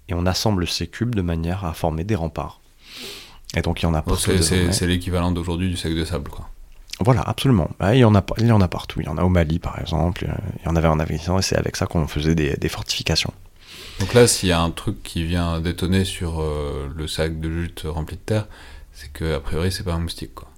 Et 0.07 0.13
on 0.13 0.25
assemble 0.25 0.67
ces 0.67 0.88
cubes 0.88 1.15
de 1.15 1.21
manière 1.21 1.65
à 1.65 1.74
former 1.74 2.03
des 2.03 2.15
remparts. 2.15 2.62
Et 3.55 3.62
donc 3.62 3.81
il 3.81 3.86
y 3.86 3.88
en 3.88 3.93
a 3.93 4.01
partout. 4.01 4.31
c'est 4.41 4.88
l'équivalent 4.88 5.31
d'aujourd'hui 5.31 5.69
du 5.69 5.77
sac 5.77 5.93
de 5.93 6.05
sable, 6.05 6.29
quoi. 6.29 6.50
Voilà, 7.01 7.22
absolument. 7.22 7.69
il, 7.93 8.00
y 8.00 8.03
en 8.03 8.13
a, 8.13 8.24
il 8.39 8.48
y 8.48 8.51
en 8.51 8.60
a 8.60 8.67
partout. 8.67 9.00
Il 9.00 9.05
y 9.05 9.10
en 9.10 9.17
a 9.17 9.24
au 9.24 9.29
Mali, 9.29 9.60
par 9.60 9.79
exemple. 9.79 10.27
Il 10.60 10.65
y 10.65 10.67
en 10.67 10.75
avait 10.75 10.88
en 10.88 11.00
Afghanistan, 11.00 11.39
et 11.39 11.41
c'est 11.41 11.55
avec 11.55 11.77
ça 11.77 11.86
qu'on 11.86 12.08
faisait 12.08 12.36
des, 12.36 12.69
fortifications. 12.69 13.34
Donc 14.01 14.13
là, 14.13 14.27
s'il 14.27 14.50
y 14.50 14.51
a 14.51 14.62
un 14.62 14.72
truc 14.72 15.01
qui 15.01 15.24
vient 15.24 15.60
détonner 15.62 16.03
sur 16.03 16.41
euh, 16.41 16.89
le 16.93 17.08
sac 17.08 17.39
de 17.39 17.50
jute 17.50 17.84
rempli 17.86 18.17
de 18.17 18.22
terre, 18.22 18.48
c'est 18.91 19.12
que 19.12 19.36
a 19.36 19.39
priori, 19.39 19.72
c'est 19.72 19.84
pas 19.84 19.93
un 19.93 20.00
moustique, 20.00 20.36
quoi. 20.36 20.50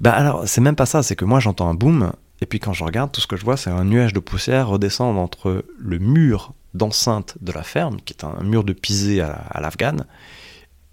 Bah 0.00 0.12
alors, 0.12 0.46
c'est 0.46 0.60
même 0.60 0.76
pas 0.76 0.86
ça. 0.86 1.02
C'est 1.02 1.16
que 1.16 1.24
moi, 1.24 1.40
j'entends 1.40 1.68
un 1.68 1.74
boom, 1.74 2.12
et 2.42 2.46
puis 2.46 2.60
quand 2.60 2.74
je 2.74 2.84
regarde, 2.84 3.10
tout 3.10 3.22
ce 3.22 3.26
que 3.26 3.36
je 3.36 3.44
vois, 3.44 3.56
c'est 3.56 3.70
un 3.70 3.84
nuage 3.84 4.12
de 4.12 4.20
poussière 4.20 4.68
redescendre 4.68 5.18
entre 5.18 5.64
le 5.78 5.98
mur 5.98 6.52
d'enceinte 6.74 7.36
de 7.40 7.52
la 7.52 7.62
ferme, 7.62 8.00
qui 8.04 8.12
est 8.12 8.24
un 8.24 8.42
mur 8.42 8.64
de 8.64 8.74
pisé 8.74 9.22
à 9.22 9.60
l'afghane, 9.60 10.04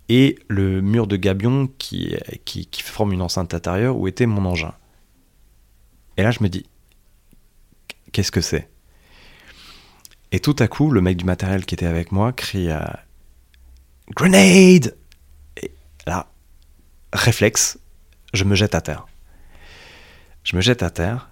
et 0.10 0.38
le 0.48 0.82
mur 0.82 1.08
de 1.08 1.16
gabion 1.16 1.70
qui, 1.78 2.16
forme 2.84 3.14
une 3.14 3.22
enceinte 3.22 3.54
intérieure 3.54 3.98
où 3.98 4.08
était 4.08 4.26
mon 4.26 4.46
engin. 4.46 4.74
Et 6.18 6.24
là, 6.24 6.32
je 6.32 6.44
me 6.44 6.50
dis, 6.50 6.66
qu'est-ce 8.12 8.32
que 8.32 8.42
c'est? 8.42 8.70
Et 10.32 10.40
tout 10.40 10.56
à 10.60 10.68
coup, 10.68 10.92
le 10.92 11.02
mec 11.02 11.18
du 11.18 11.26
matériel 11.26 11.66
qui 11.66 11.76
était 11.76 11.86
avec 11.86 12.12
moi 12.12 12.34
crie 12.34 12.70
Grenade 14.16 14.96
Et 15.62 15.72
là, 16.06 16.28
réflexe, 17.14 17.80
je 18.34 18.44
me 18.44 18.56
jette 18.56 18.76
à 18.76 18.82
terre. 18.82 19.06
Je 20.44 20.56
me 20.56 20.62
jette 20.62 20.84
à 20.84 20.90
terre, 20.90 21.30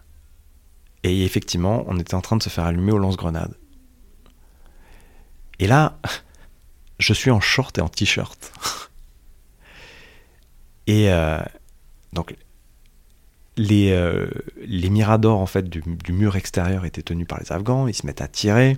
et 1.03 1.25
effectivement, 1.25 1.83
on 1.87 1.97
était 1.99 2.13
en 2.13 2.21
train 2.21 2.37
de 2.37 2.43
se 2.43 2.49
faire 2.49 2.65
allumer 2.65 2.91
au 2.91 2.97
lance-grenade. 2.97 3.55
Et 5.59 5.67
là, 5.67 5.99
je 7.01 7.13
suis 7.13 7.31
en 7.31 7.41
short 7.41 7.77
et 7.77 7.81
en 7.81 7.89
t-shirt. 7.89 8.53
et 10.87 11.11
euh, 11.11 11.39
donc, 12.13 12.35
les, 13.57 13.91
euh, 13.91 14.27
les 14.65 14.89
miradors 14.89 15.39
en 15.39 15.45
fait 15.45 15.67
du, 15.67 15.83
mur 16.09 16.35
extérieur 16.35 16.85
étaient 16.85 17.01
tenus 17.01 17.27
par 17.27 17.39
les 17.39 17.51
Afghans, 17.51 17.87
ils 17.87 17.93
se 17.93 18.05
mettent 18.05 18.21
à 18.21 18.27
tirer. 18.27 18.77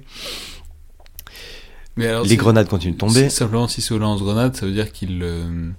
les 1.98 2.38
grenades 2.38 2.68
continuent 2.68 2.94
de 2.94 2.98
tomber. 2.98 3.30
Simplement, 3.30 3.68
si 3.68 3.82
c'est 3.82 3.94
au 3.94 4.00
lance-grenade, 4.00 4.56
ça 4.56 4.66
veut 4.66 4.72
dire 4.72 4.92
qu'ils. 4.92 5.22
Euh, 5.22 5.70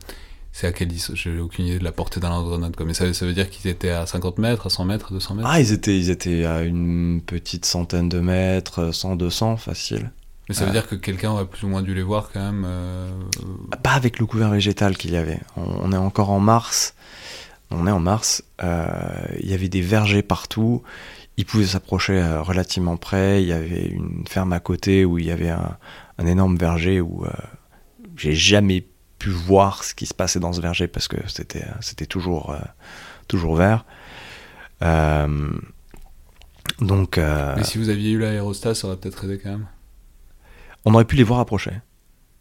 c'est 0.52 0.68
à 0.68 0.72
quelle 0.72 0.88
distance 0.88 1.16
J'ai 1.16 1.40
aucune 1.40 1.66
idée 1.66 1.78
de 1.80 1.84
la 1.84 1.90
portée 1.90 2.20
d'un 2.20 2.28
lance-grenade. 2.28 2.76
Mais 2.86 2.94
ça, 2.94 3.12
ça, 3.12 3.26
veut 3.26 3.32
dire 3.32 3.50
qu'ils 3.50 3.68
étaient 3.68 3.90
à 3.90 4.06
50 4.06 4.38
mètres, 4.38 4.66
à 4.66 4.70
100 4.70 4.84
mètres, 4.84 5.12
200 5.12 5.34
mètres? 5.34 5.48
Ah, 5.50 5.60
ils 5.60 5.72
étaient, 5.72 5.98
ils 5.98 6.10
étaient 6.10 6.44
à 6.44 6.62
une 6.62 7.20
petite 7.22 7.64
centaine 7.64 8.08
de 8.08 8.20
mètres, 8.20 8.92
100, 8.92 9.16
200, 9.16 9.56
facile. 9.56 10.12
Mais 10.48 10.54
ça 10.54 10.66
veut 10.66 10.72
dire 10.72 10.86
que 10.86 10.94
quelqu'un 10.94 11.30
aurait 11.30 11.46
plus 11.46 11.64
ou 11.64 11.68
moins 11.68 11.82
dû 11.82 11.94
les 11.94 12.02
voir 12.02 12.30
quand 12.32 12.40
même 12.40 12.64
euh, 12.66 13.10
Pas 13.82 13.92
avec 13.92 14.18
le 14.18 14.26
couvert 14.26 14.50
végétal 14.50 14.96
qu'il 14.96 15.12
y 15.12 15.16
avait. 15.16 15.40
On, 15.56 15.90
est 15.92 15.96
encore 15.96 16.30
en 16.30 16.40
mars. 16.40 16.94
On 17.70 17.86
est 17.86 17.90
en 17.90 18.00
mars. 18.00 18.44
Euh, 18.62 18.86
il 19.40 19.50
y 19.50 19.54
avait 19.54 19.70
des 19.70 19.80
vergers 19.80 20.22
partout. 20.22 20.82
Ils 21.38 21.46
pouvaient 21.46 21.64
s'approcher 21.64 22.20
euh, 22.20 22.42
relativement 22.42 22.98
près. 22.98 23.42
Il 23.42 23.48
y 23.48 23.52
avait 23.52 23.86
une 23.86 24.26
ferme 24.28 24.52
à 24.52 24.60
côté 24.60 25.06
où 25.06 25.18
il 25.18 25.24
y 25.24 25.30
avait 25.30 25.48
un, 25.48 25.78
énorme 26.18 26.56
verger 26.56 27.00
où 27.00 27.24
j'ai 28.16 28.34
jamais 28.34 28.86
pu 29.18 29.30
voir 29.30 29.82
ce 29.82 29.94
qui 29.94 30.06
se 30.06 30.14
passait 30.14 30.40
dans 30.40 30.52
ce 30.52 30.60
verger 30.60 30.86
parce 30.86 31.08
que 31.08 31.16
c'était 31.26 31.64
c'était 31.80 32.06
toujours 32.06 32.56
toujours 33.26 33.56
vert. 33.56 33.84
donc. 36.80 37.18
Mais 37.18 37.64
si 37.64 37.78
vous 37.78 37.88
aviez 37.88 38.12
eu 38.12 38.18
l'aérostat, 38.20 38.76
ça 38.76 38.86
aurait 38.86 38.96
peut-être 38.96 39.24
aidé 39.24 39.40
quand 39.42 39.50
même 39.50 39.66
on 40.84 40.94
aurait 40.94 41.04
pu 41.04 41.16
les 41.16 41.22
voir 41.22 41.40
approcher. 41.40 41.72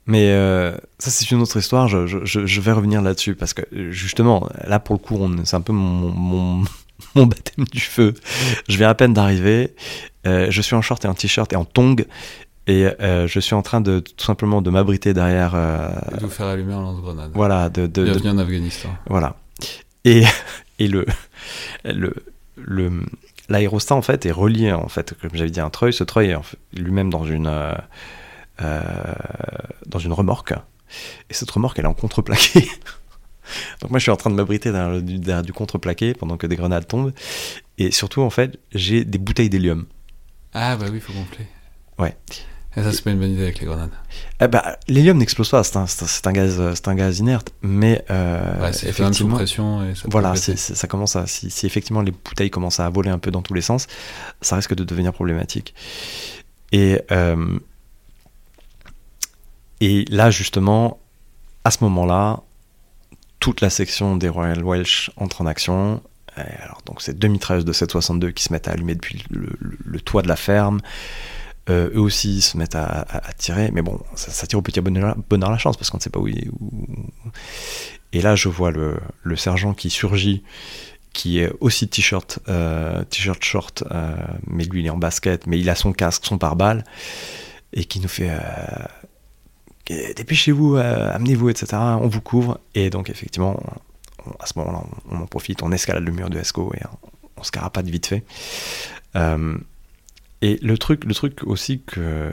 Mais 0.06 0.32
euh, 0.32 0.76
ça, 1.00 1.12
c'est 1.12 1.32
une 1.32 1.42
autre 1.42 1.58
histoire. 1.58 1.88
Je, 1.88 2.60
vais 2.60 2.72
revenir 2.72 3.02
là-dessus 3.02 3.36
parce 3.36 3.54
que 3.54 3.64
justement, 3.92 4.50
là 4.66 4.80
pour 4.80 4.96
le 4.96 5.00
coup, 5.00 5.20
c'est 5.46 5.56
un 5.56 5.62
peu 5.62 5.72
mon, 5.74 6.64
baptême 7.16 7.66
du 7.72 7.80
feu. 7.80 8.14
Je 8.68 8.78
viens 8.78 8.90
à 8.90 8.96
peine 8.96 9.14
d'arriver. 9.14 9.76
Euh, 10.26 10.48
je 10.50 10.62
suis 10.62 10.76
en 10.76 10.82
short 10.82 11.04
et 11.06 11.08
en 11.08 11.14
t-shirt 11.14 11.52
et 11.54 11.56
en 11.56 11.66
tongs. 11.66 12.06
Et 12.66 12.86
euh, 12.86 13.28
je 13.28 13.40
suis 13.40 13.56
en 13.56 13.62
train 13.62 13.82
de 13.82 14.00
tout 14.00 14.26
simplement 14.26 14.62
de 14.62 14.70
m'abriter 14.70 15.14
derrière. 15.14 15.52
de 15.52 16.20
vous 16.22 16.30
faire 16.30 16.48
allumer 16.48 16.74
en 16.74 16.82
lance-grenade. 16.82 17.32
Voilà. 17.34 17.70
De, 17.70 17.88
de, 17.88 18.04
Bienvenue 18.04 18.30
en 18.30 18.38
Afghanistan. 18.38 18.90
Voilà. 19.08 19.36
Et, 20.06 20.24
et 20.80 20.88
le, 20.88 21.06
le, 21.86 22.14
le, 22.58 22.92
l'aérostat 23.50 23.96
en 23.96 24.02
fait 24.02 24.26
est 24.26 24.32
relié 24.32 24.72
en 24.72 24.88
fait, 24.88 25.14
comme 25.22 25.32
j'avais 25.34 25.50
dit, 25.50 25.60
à 25.60 25.66
un 25.66 25.70
treuil. 25.70 25.94
Ce 25.94 26.04
treuil 26.04 26.32
est 26.32 26.80
lui-même 26.80 27.10
dans 27.10 27.26
une 27.26 27.48
euh, 27.48 27.74
dans 28.60 30.00
une 30.00 30.14
remorque. 30.14 30.54
Et 31.30 31.34
cette 31.34 31.50
remorque, 31.50 31.80
elle 31.80 31.86
est 31.86 31.90
en 31.90 31.94
contreplaqué. 31.94 32.62
Donc 33.82 33.92
moi, 33.92 34.00
je 34.00 34.04
suis 34.04 34.12
en 34.12 34.16
train 34.16 34.30
de 34.30 34.36
m'abriter 34.36 34.72
derrière, 34.72 35.44
du 35.44 35.54
contreplaqué 35.54 36.14
pendant 36.14 36.38
que 36.38 36.48
des 36.48 36.56
grenades 36.56 36.88
tombent. 36.88 37.14
Et 37.78 37.92
surtout, 37.92 38.22
en 38.22 38.30
fait, 38.30 38.60
j'ai 38.74 39.04
des 39.04 39.18
bouteilles 39.18 39.50
d'hélium. 39.50 39.86
Ah 40.54 40.76
bah 40.76 40.86
oui, 40.90 40.96
il 40.96 41.02
faut 41.02 41.14
gonfler. 41.14 41.48
Ouais. 41.98 42.16
Et 42.76 42.82
ça, 42.82 42.92
c'est 42.92 43.04
pas 43.04 43.12
une 43.12 43.20
bonne 43.20 43.32
idée 43.32 43.44
avec 43.44 43.60
les 43.60 43.68
grenades. 43.68 43.92
Eh 44.42 44.48
bah, 44.48 44.78
l'hélium 44.88 45.18
n'explose 45.18 45.50
pas, 45.50 45.64
c'est 45.64 45.78
un, 45.78 45.86
un, 45.86 46.32
gaz, 46.32 46.74
c'est 46.74 46.88
un 46.88 46.96
gaz 46.96 47.20
inerte, 47.20 47.54
mais 47.62 48.04
euh, 48.10 48.62
ouais, 48.62 48.74
c'est 48.74 48.90
effectivement, 48.90 49.36
pression 49.36 49.88
et 49.88 49.94
ça 49.94 50.08
voilà, 50.10 50.36
ça 50.36 50.88
commence 50.88 51.16
à, 51.16 51.28
si, 51.28 51.52
si, 51.52 51.68
effectivement 51.68 52.02
les 52.02 52.12
bouteilles 52.12 52.50
commencent 52.50 52.80
à 52.80 52.90
voler 52.90 53.12
un 53.12 53.20
peu 53.20 53.30
dans 53.30 53.44
tous 53.44 53.54
les 53.54 53.62
sens, 53.62 53.86
ça 54.42 54.56
risque 54.56 54.74
de 54.74 54.84
devenir 54.84 55.14
problématique. 55.14 55.76
Et 56.72 57.00
euh, 57.12 57.60
et 59.84 60.06
là, 60.10 60.32
justement, 60.32 60.98
à 61.66 61.72
ce 61.72 61.84
moment-là, 61.84 62.40
toute 63.42 63.60
la 63.60 63.70
section 63.70 64.16
des 64.16 64.30
Royal 64.30 64.64
Welsh 64.64 65.12
entre 65.18 65.42
en 65.42 65.46
action. 65.46 66.02
alors, 66.38 66.82
donc, 66.86 67.02
c'est 67.02 67.20
deux 67.20 67.28
mitrailleuses 67.28 67.66
de 67.66 67.74
762 67.74 68.32
qui 68.32 68.46
se 68.46 68.54
mettent 68.54 68.70
à 68.70 68.72
allumer 68.72 68.96
depuis 68.96 69.22
le, 69.30 70.00
toit 70.00 70.22
de 70.22 70.30
la 70.30 70.38
ferme. 70.38 70.80
Euh, 71.70 71.90
eux 71.96 72.00
aussi 72.00 72.40
se 72.40 72.56
mettent 72.58 72.76
à, 72.76 73.06
tirer, 73.38 73.72
mais 73.74 73.82
bon, 73.82 74.00
ça, 74.16 74.48
tire 74.48 74.58
au 74.58 74.62
petit 74.62 74.80
bonheur, 74.80 75.18
la 75.30 75.58
chance 75.58 75.76
parce 75.76 75.90
qu'on 75.90 75.98
ne 75.98 76.02
sait 76.02 76.10
pas 76.10 76.20
où 76.20 76.30
il 76.30 76.40
est. 76.40 76.48
Et 78.14 78.22
là, 78.22 78.38
je 78.38 78.48
vois 78.48 78.72
le, 78.72 79.02
sergent 79.36 79.74
qui 79.74 79.90
surgit, 79.90 80.44
qui 81.12 81.40
est 81.40 81.52
aussi 81.60 81.90
t-shirt, 81.90 82.40
euh, 82.48 83.04
t-shirt 83.04 83.44
short, 83.44 83.84
euh, 83.92 84.16
mais 84.48 84.64
lui 84.64 84.80
il 84.80 84.86
est 84.86 84.92
en 84.92 84.98
basket, 84.98 85.46
mais 85.46 85.60
il 85.60 85.70
a 85.70 85.76
son 85.76 85.92
casque, 85.92 86.26
son 86.26 86.38
pare-balles, 86.38 86.86
et 87.74 87.84
qui 87.84 88.00
nous 88.00 88.08
fait 88.08 88.32
dépêchez-vous, 89.88 90.76
euh, 90.76 91.14
amenez-vous, 91.14 91.50
etc. 91.50 91.78
On 91.78 92.08
vous 92.08 92.22
couvre. 92.22 92.60
Et 92.76 92.90
donc, 92.90 93.10
effectivement, 93.10 93.62
à 94.40 94.46
ce 94.46 94.58
moment-là, 94.60 94.84
on, 95.10 95.18
en 95.18 95.26
profite, 95.26 95.64
on 95.64 95.72
escalade 95.72 96.04
le 96.04 96.12
mur 96.12 96.30
de 96.30 96.40
Esco 96.40 96.72
et 96.76 96.82
on, 97.38 97.44
se 97.44 97.52
carapate 97.52 97.88
vite 97.88 98.06
fait. 98.06 98.24
Euh, 99.18 99.58
et 100.42 100.58
le 100.62 100.78
truc, 100.78 101.04
le 101.04 101.14
truc 101.14 101.44
aussi 101.44 101.82
que, 101.82 102.32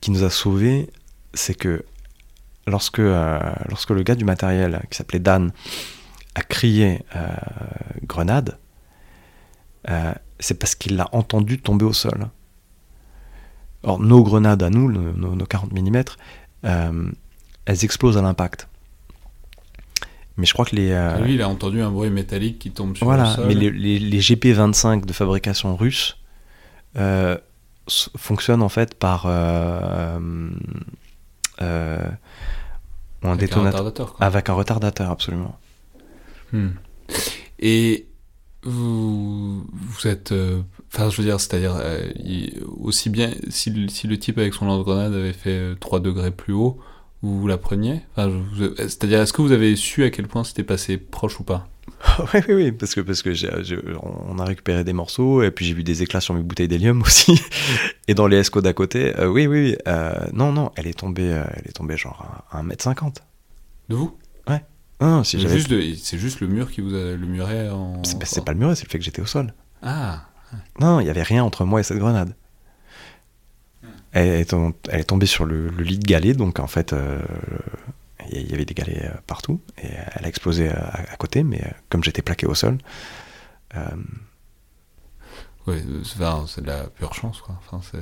qui 0.00 0.12
nous 0.12 0.22
a 0.22 0.30
sauvés, 0.30 0.90
c'est 1.34 1.54
que 1.54 1.84
lorsque, 2.68 3.00
euh, 3.00 3.40
lorsque 3.68 3.90
le 3.90 4.04
gars 4.04 4.14
du 4.14 4.24
matériel, 4.24 4.80
qui 4.90 4.96
s'appelait 4.96 5.18
Dan, 5.18 5.50
a 6.36 6.42
crié 6.42 7.00
grenade, 8.04 8.58
c'est 10.38 10.54
parce 10.54 10.76
qu'il 10.76 10.94
l'a 10.94 11.08
entendu 11.10 11.58
tomber 11.58 11.84
au 11.84 11.92
sol. 11.92 12.28
Or, 13.88 13.98
nos 14.00 14.22
grenades 14.22 14.62
à 14.62 14.70
nous, 14.70 14.90
nos, 14.90 15.46
40 15.46 15.72
mm, 15.72 16.02
euh, 16.64 17.10
elles 17.64 17.84
explosent 17.84 18.18
à 18.18 18.22
l'impact. 18.22 18.68
Mais 20.36 20.46
je 20.46 20.52
crois 20.52 20.64
que 20.64 20.76
les. 20.76 20.90
euh, 20.92 21.18
Lui, 21.20 21.34
il 21.34 21.42
a 21.42 21.48
entendu 21.48 21.80
un 21.80 21.90
bruit 21.90 22.10
métallique 22.10 22.58
qui 22.58 22.70
tombe 22.70 22.96
sur 22.96 23.06
voilà, 23.06 23.24
le 23.24 23.28
sol. 23.30 23.46
mais 23.48 23.54
les, 23.54 23.70
les, 23.70 23.98
les, 23.98 24.20
GP25 24.20 25.04
de 25.04 25.12
fabrication 25.12 25.74
russe 25.74 26.16
euh, 26.96 27.36
fonctionnent 28.16 28.62
en 28.62 28.68
fait 28.68 28.94
par. 28.94 29.26
Un 29.26 30.50
avec 33.24 33.40
détonateur. 33.40 33.64
Un 33.64 33.70
retardateur, 33.70 34.14
quoi. 34.14 34.26
Avec 34.26 34.48
un 34.48 34.52
retardateur, 34.52 35.10
absolument. 35.10 35.58
Hmm. 36.52 36.68
Et 37.58 38.06
vous, 38.62 39.66
vous 39.72 40.06
êtes. 40.06 40.32
Enfin, 40.92 41.10
je 41.10 41.16
veux 41.18 41.24
dire, 41.24 41.38
c'est-à-dire, 41.40 41.76
euh, 41.78 42.08
aussi 42.80 43.10
bien. 43.10 43.30
Si 43.50 43.70
le, 43.70 43.88
si 43.88 44.06
le 44.06 44.18
type 44.18 44.38
avec 44.38 44.54
son 44.54 44.66
lance-grenade 44.66 45.12
avait 45.12 45.32
fait 45.32 45.74
3 45.80 46.00
degrés 46.00 46.30
plus 46.30 46.54
haut, 46.54 46.78
vous, 47.22 47.40
vous 47.40 47.46
la 47.46 47.58
preniez 47.58 48.00
enfin, 48.16 48.30
C'est-à-dire, 48.78 49.20
est-ce 49.20 49.32
que 49.32 49.42
vous 49.42 49.52
avez 49.52 49.76
su 49.76 50.04
à 50.04 50.10
quel 50.10 50.28
point 50.28 50.44
c'était 50.44 50.64
passé 50.64 50.96
proche 50.96 51.40
ou 51.40 51.44
pas? 51.44 51.68
Oui, 52.34 52.40
oui, 52.48 52.54
oui, 52.54 52.72
parce 52.72 52.94
que, 52.94 53.00
parce 53.00 53.22
que 53.22 53.30
on 54.02 54.38
a 54.38 54.44
récupéré 54.44 54.84
des 54.84 54.92
morceaux, 54.92 55.42
et 55.42 55.50
puis 55.50 55.66
j'ai 55.66 55.74
vu 55.74 55.82
des 55.82 56.02
éclats 56.02 56.20
sur 56.20 56.34
mes 56.34 56.42
bouteilles 56.42 56.68
d'hélium 56.68 57.02
aussi, 57.06 57.40
et 58.06 58.14
dans 58.14 58.26
les 58.26 58.38
escos 58.38 58.62
d'à 58.62 58.72
côté, 58.72 59.18
euh, 59.18 59.26
oui, 59.26 59.46
oui, 59.46 59.70
oui, 59.70 59.76
euh, 59.88 60.12
non, 60.32 60.52
non, 60.52 60.70
elle 60.76 60.86
est 60.86 60.98
tombée, 60.98 61.32
euh, 61.32 61.44
elle 61.54 61.68
est 61.68 61.72
tombée 61.72 61.96
genre 61.96 62.44
à 62.50 62.62
1m50. 62.62 63.16
De 63.88 63.96
vous? 63.96 64.16
Ouais. 64.48 64.62
Non, 65.00 65.24
si 65.24 65.40
c'est, 65.40 66.18
juste 66.18 66.40
le 66.40 66.46
mur 66.46 66.70
qui 66.70 66.80
vous 66.80 66.94
a, 66.94 67.16
le 67.16 67.26
muret 67.26 67.70
en... 67.70 68.02
C'est, 68.04 68.22
c'est 68.24 68.44
pas 68.44 68.52
le 68.52 68.58
muret, 68.58 68.74
c'est 68.74 68.84
le 68.84 68.90
fait 68.90 68.98
que 68.98 69.04
j'étais 69.04 69.22
au 69.22 69.26
sol. 69.26 69.54
Ah 69.82 70.24
Non, 70.80 71.00
il 71.00 71.06
y 71.06 71.10
avait 71.10 71.22
rien 71.22 71.44
entre 71.44 71.64
moi 71.64 71.80
et 71.80 71.82
cette 71.82 71.98
grenade. 71.98 72.34
Elle 74.12 74.28
est, 74.28 74.54
elle 74.88 75.00
est 75.00 75.04
tombée 75.04 75.26
sur 75.26 75.44
le, 75.44 75.68
le, 75.68 75.82
lit 75.82 75.98
de 75.98 76.06
galet, 76.06 76.32
donc 76.32 76.60
en 76.60 76.66
fait, 76.66 76.92
euh, 76.92 77.20
il 78.30 78.50
y 78.50 78.54
avait 78.54 78.64
des 78.64 78.74
galets 78.74 79.04
euh, 79.04 79.14
partout, 79.26 79.60
et 79.76 79.86
elle 79.86 80.24
a 80.24 80.28
explosé 80.28 80.68
à, 80.68 81.04
à 81.12 81.16
côté, 81.16 81.42
mais 81.42 81.62
euh, 81.62 81.70
comme 81.90 82.02
j'étais 82.02 82.22
plaqué 82.22 82.46
au 82.46 82.54
sol. 82.54 82.78
Euh... 83.76 83.80
Oui, 85.66 85.82
c'est 86.04 86.62
de 86.62 86.66
la 86.66 86.84
pure 86.84 87.12
chance, 87.12 87.42
quoi. 87.42 87.60
Enfin, 87.66 87.80
c'est, 87.90 87.98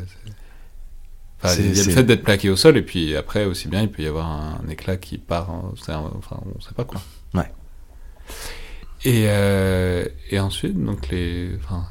enfin, 1.42 1.54
il 1.58 1.76
y 1.76 1.80
a 1.80 1.84
le 1.84 1.90
fait 1.90 2.04
d'être 2.04 2.22
plaqué 2.22 2.50
au 2.50 2.56
sol, 2.56 2.76
et 2.76 2.82
puis 2.82 3.16
après, 3.16 3.44
aussi 3.44 3.66
bien, 3.66 3.82
il 3.82 3.90
peut 3.90 4.04
y 4.04 4.06
avoir 4.06 4.26
un, 4.26 4.68
éclat 4.68 4.96
qui 4.96 5.18
part, 5.18 5.50
un, 5.50 5.72
enfin, 6.16 6.40
on 6.54 6.60
sait 6.60 6.74
pas 6.74 6.84
quoi. 6.84 7.00
Ouais. 7.34 7.50
Et, 9.06 9.26
euh, 9.28 10.04
et 10.30 10.40
ensuite, 10.40 10.82
donc 10.82 11.10
les, 11.12 11.50
enfin, 11.62 11.84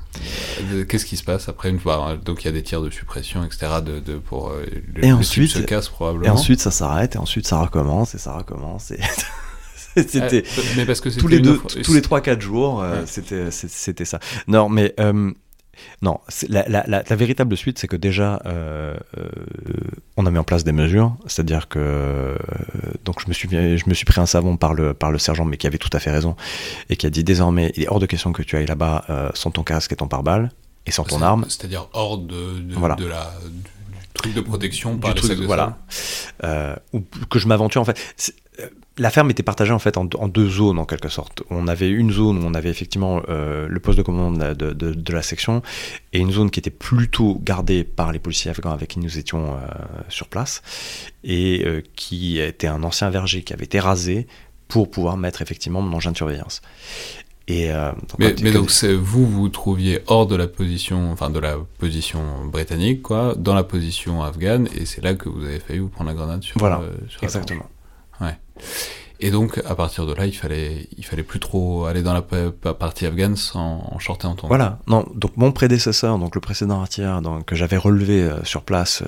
qu'est-ce 0.89 1.05
qui 1.05 1.15
se 1.15 1.23
passe 1.23 1.47
après 1.47 1.69
une 1.69 1.79
fois 1.79 2.17
Donc 2.17 2.43
il 2.43 2.47
y 2.47 2.49
a 2.49 2.51
des 2.51 2.61
tirs 2.61 2.81
de 2.81 2.89
suppression, 2.89 3.45
etc. 3.45 3.67
De, 3.81 4.01
de 4.01 4.17
pour 4.17 4.49
euh, 4.49 4.65
le, 4.93 5.05
et 5.05 5.13
ensuite, 5.13 5.49
se 5.51 5.59
casse 5.59 5.87
probablement. 5.87 6.25
Et 6.25 6.29
ensuite, 6.29 6.59
ça 6.59 6.71
s'arrête, 6.71 7.15
et 7.15 7.17
ensuite, 7.17 7.47
ça 7.47 7.61
recommence, 7.61 8.15
et 8.15 8.17
ça 8.17 8.33
recommence. 8.33 8.91
Et... 8.91 8.99
c'était 9.95 10.43
euh, 10.45 10.61
mais 10.75 10.85
parce 10.85 10.99
que 10.99 11.07
tous 11.07 11.29
les 11.29 11.39
deux, 11.39 11.57
tous 11.85 11.93
les 11.93 12.01
trois 12.01 12.19
quatre 12.19 12.41
jours, 12.41 12.79
ouais. 12.79 13.05
c'était 13.05 13.49
c'était 13.49 14.03
ça. 14.03 14.19
Non, 14.49 14.67
mais 14.67 14.93
euh, 14.99 15.31
non, 16.01 16.19
la, 16.49 16.67
la, 16.67 16.83
la, 16.87 17.03
la, 17.07 17.15
véritable 17.15 17.55
suite, 17.57 17.79
c'est 17.79 17.87
que 17.87 17.95
déjà, 17.95 18.41
euh, 18.45 18.95
euh, 19.17 19.29
on 20.17 20.25
a 20.25 20.31
mis 20.31 20.37
en 20.37 20.43
place 20.43 20.63
des 20.63 20.71
mesures, 20.71 21.15
c'est-à-dire 21.25 21.67
que 21.67 21.79
euh, 21.79 22.35
donc 23.03 23.21
je 23.21 23.27
me 23.27 23.33
suis 23.33 23.49
je 23.49 23.89
me 23.89 23.93
suis 23.93 24.05
pris 24.05 24.19
un 24.21 24.25
savon 24.25 24.57
par 24.57 24.73
le 24.73 24.93
par 24.93 25.11
le 25.11 25.17
sergent, 25.17 25.45
mais 25.45 25.57
qui 25.57 25.67
avait 25.67 25.77
tout 25.77 25.89
à 25.93 25.99
fait 25.99 26.11
raison 26.11 26.35
et 26.89 26.95
qui 26.95 27.05
a 27.05 27.09
dit 27.09 27.23
désormais, 27.23 27.71
il 27.75 27.83
est 27.83 27.87
hors 27.87 27.99
de 27.99 28.05
question 28.05 28.33
que 28.33 28.43
tu 28.43 28.55
ailles 28.55 28.65
là-bas 28.65 29.31
sans 29.33 29.51
ton 29.51 29.63
casque 29.63 29.91
et 29.93 29.95
ton 29.95 30.07
pare-balles 30.07 30.51
et 30.85 30.91
sans 30.91 31.03
ton 31.03 31.21
arme. 31.21 31.45
C'est-à-dire 31.49 31.87
hors 31.93 32.17
de, 32.17 32.59
de, 32.59 32.75
voilà. 32.75 32.95
de 32.95 33.05
la 33.05 33.33
du, 33.43 33.49
du 33.51 34.07
truc 34.13 34.33
de 34.33 34.41
protection 34.41 34.97
par 34.97 35.13
du 35.13 35.21
les 35.21 35.27
truc, 35.27 35.39
de 35.39 35.45
voilà. 35.45 35.77
Ou 36.93 37.01
que 37.29 37.39
je 37.39 37.47
m'aventure 37.47 37.81
en 37.81 37.85
fait. 37.85 37.99
La 38.97 39.09
ferme 39.09 39.29
était 39.29 39.43
partagée 39.43 39.73
en 39.73 39.79
fait 39.79 39.97
en, 39.97 40.07
en, 40.17 40.27
deux 40.29 40.47
zones 40.47 40.79
en 40.79 40.85
quelque 40.85 41.09
sorte. 41.09 41.43
On 41.49 41.67
avait 41.67 41.89
une 41.89 42.11
zone 42.11 42.37
où 42.37 42.47
on 42.47 42.53
avait 42.53 42.69
effectivement 42.69 43.21
euh, 43.27 43.67
le 43.69 43.79
poste 43.81 43.97
de 43.97 44.03
commande 44.03 44.37
de, 44.37 44.71
de, 44.71 44.93
de, 44.93 45.13
la 45.13 45.21
section 45.21 45.61
et 46.13 46.19
une 46.19 46.31
zone 46.31 46.49
qui 46.49 46.61
était 46.61 46.69
plutôt 46.69 47.37
gardée 47.43 47.83
par 47.83 48.13
les 48.13 48.19
policiers 48.19 48.51
afghans 48.51 48.71
avec 48.71 48.91
qui 48.91 48.99
nous 48.99 49.17
étions 49.17 49.55
euh, 49.55 49.57
sur 50.07 50.27
place 50.29 50.61
et 51.25 51.63
euh, 51.65 51.81
qui 51.97 52.39
était 52.39 52.67
un 52.67 52.83
ancien 52.83 53.09
verger 53.09 53.43
qui 53.43 53.51
avait 53.51 53.65
été 53.65 53.79
rasé 53.79 54.27
pour 54.69 54.89
pouvoir 54.89 55.17
mettre 55.17 55.41
effectivement 55.41 55.81
mon 55.81 55.97
engin 55.97 56.13
de 56.13 56.17
surveillance. 56.17 56.61
Et 57.47 57.67
donc, 57.69 58.17
mais, 58.17 58.33
mais 58.41 58.51
donc 58.51 58.71
vous 58.83 59.27
vous 59.27 59.49
trouviez 59.49 59.99
hors 60.07 60.25
de 60.25 60.35
la 60.35 60.47
position, 60.47 61.11
enfin 61.11 61.29
de 61.29 61.37
la 61.37 61.57
position 61.77 62.45
britannique 62.45 63.03
quoi, 63.03 63.35
dans 63.37 63.53
la 63.53 63.63
position 63.63 64.23
afghane 64.23 64.67
et 64.75 64.87
c'est 64.87 65.03
là 65.03 65.13
que 65.13 65.29
vous 65.29 65.43
avez 65.43 65.59
failli 65.59 65.77
vous 65.77 65.89
prendre 65.89 66.09
la 66.09 66.15
grenade 66.15 66.41
sur. 66.41 66.57
Voilà, 66.57 66.81
sur 67.07 67.23
exactement. 67.23 67.69
Ouais. 68.21 68.37
Et 69.21 69.31
donc, 69.31 69.61
à 69.65 69.75
partir 69.75 70.05
de 70.05 70.13
là, 70.13 70.25
il 70.25 70.33
fallait, 70.33 70.87
il 70.97 71.05
fallait 71.05 71.23
plus 71.23 71.39
trop 71.39 71.85
aller 71.85 72.03
dans 72.03 72.13
la 72.13 72.21
partie 72.73 73.05
afghane 73.05 73.37
sans 73.37 73.87
en 73.89 73.97
short 73.97 74.23
et 74.25 74.27
en 74.27 74.35
tongs. 74.35 74.49
Voilà. 74.49 74.79
Non, 74.87 75.05
donc 75.15 75.37
mon 75.37 75.53
prédécesseur, 75.53 76.19
donc 76.19 76.35
le 76.35 76.41
précédent 76.41 76.81
artilleur 76.81 77.21
que 77.45 77.55
j'avais 77.55 77.77
relevé 77.77 78.23
euh, 78.23 78.43
sur 78.43 78.63
place, 78.63 79.03
euh, 79.03 79.07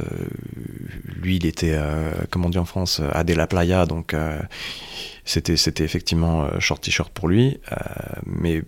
lui, 1.21 1.35
il 1.35 1.45
était, 1.45 1.73
euh, 1.73 2.11
comme 2.31 2.45
on 2.45 2.49
dit 2.49 2.57
en 2.57 2.65
France, 2.65 3.01
à 3.11 3.25
de 3.25 3.33
la 3.33 3.47
playa, 3.47 3.85
donc 3.85 4.13
euh, 4.13 4.39
c'était, 5.25 5.57
c'était 5.57 5.83
effectivement 5.83 6.45
euh, 6.45 6.59
short 6.59 6.81
t-shirt 6.81 7.11
pour 7.11 7.27
lui, 7.27 7.59
euh, 7.73 7.75
mais 8.25 8.63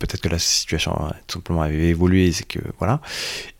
peut-être 0.00 0.20
que 0.20 0.28
la 0.28 0.40
situation 0.40 0.92
a 0.94 1.14
tout 1.28 1.38
simplement 1.38 1.64
évolué, 1.66 2.32
c'est 2.32 2.46
que 2.46 2.58
voilà. 2.78 3.00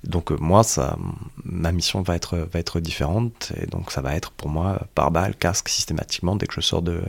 Donc 0.03 0.33
euh, 0.33 0.37
moi, 0.41 0.65
ça, 0.65 0.97
ma 1.45 1.71
mission 1.71 2.03
va 2.03 2.17
être 2.17 2.37
va 2.53 2.59
être 2.59 2.81
différente 2.81 3.53
et 3.61 3.67
donc 3.67 3.93
ça 3.93 4.01
va 4.01 4.17
être 4.17 4.33
pour 4.33 4.49
moi 4.49 4.81
par 4.97 5.13
balle, 5.13 5.37
casque 5.37 5.69
systématiquement 5.69 6.35
dès 6.35 6.47
que 6.47 6.55
je 6.55 6.61
sors 6.61 6.83
de 6.83 7.03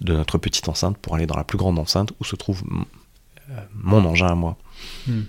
de 0.00 0.12
notre 0.14 0.38
petite 0.38 0.68
enceinte 0.68 0.98
pour 0.98 1.14
aller 1.14 1.26
dans 1.26 1.36
la 1.36 1.44
plus 1.44 1.58
grande 1.58 1.78
enceinte 1.78 2.12
où 2.18 2.24
se 2.24 2.34
trouve 2.34 2.64
euh, 3.50 3.60
mon 3.74 4.04
engin 4.04 4.28
à 4.28 4.34
moi. 4.34 4.56
Hmm. 5.06 5.22